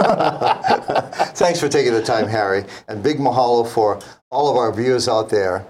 Thanks 1.37 1.61
for 1.61 1.68
taking 1.68 1.92
the 1.92 2.02
time, 2.02 2.26
Harry. 2.26 2.64
And 2.88 3.00
big 3.02 3.18
mahalo 3.18 3.68
for 3.68 4.00
all 4.32 4.50
of 4.50 4.56
our 4.56 4.72
viewers 4.72 5.06
out 5.08 5.30
there. 5.30 5.64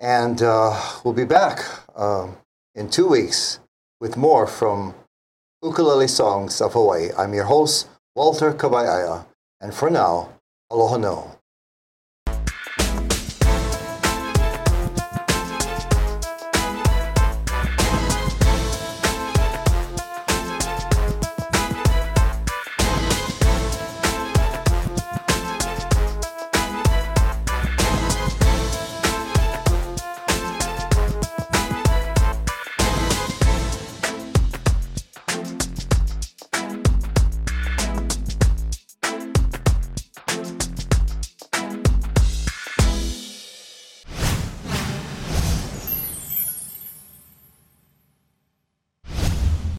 And 0.00 0.40
uh, 0.40 0.80
we'll 1.04 1.14
be 1.14 1.24
back 1.24 1.64
um, 1.96 2.36
in 2.74 2.88
two 2.88 3.08
weeks 3.08 3.58
with 4.00 4.16
more 4.16 4.46
from 4.46 4.94
Ukulele 5.62 6.08
Songs 6.08 6.60
of 6.62 6.72
Hawaii. 6.72 7.10
I'm 7.18 7.34
your 7.34 7.44
host, 7.44 7.88
Walter 8.16 8.52
Kawaiaiea. 8.54 9.26
And 9.60 9.74
for 9.74 9.90
now, 9.90 10.30
aloha 10.70 10.96
no. 10.96 11.37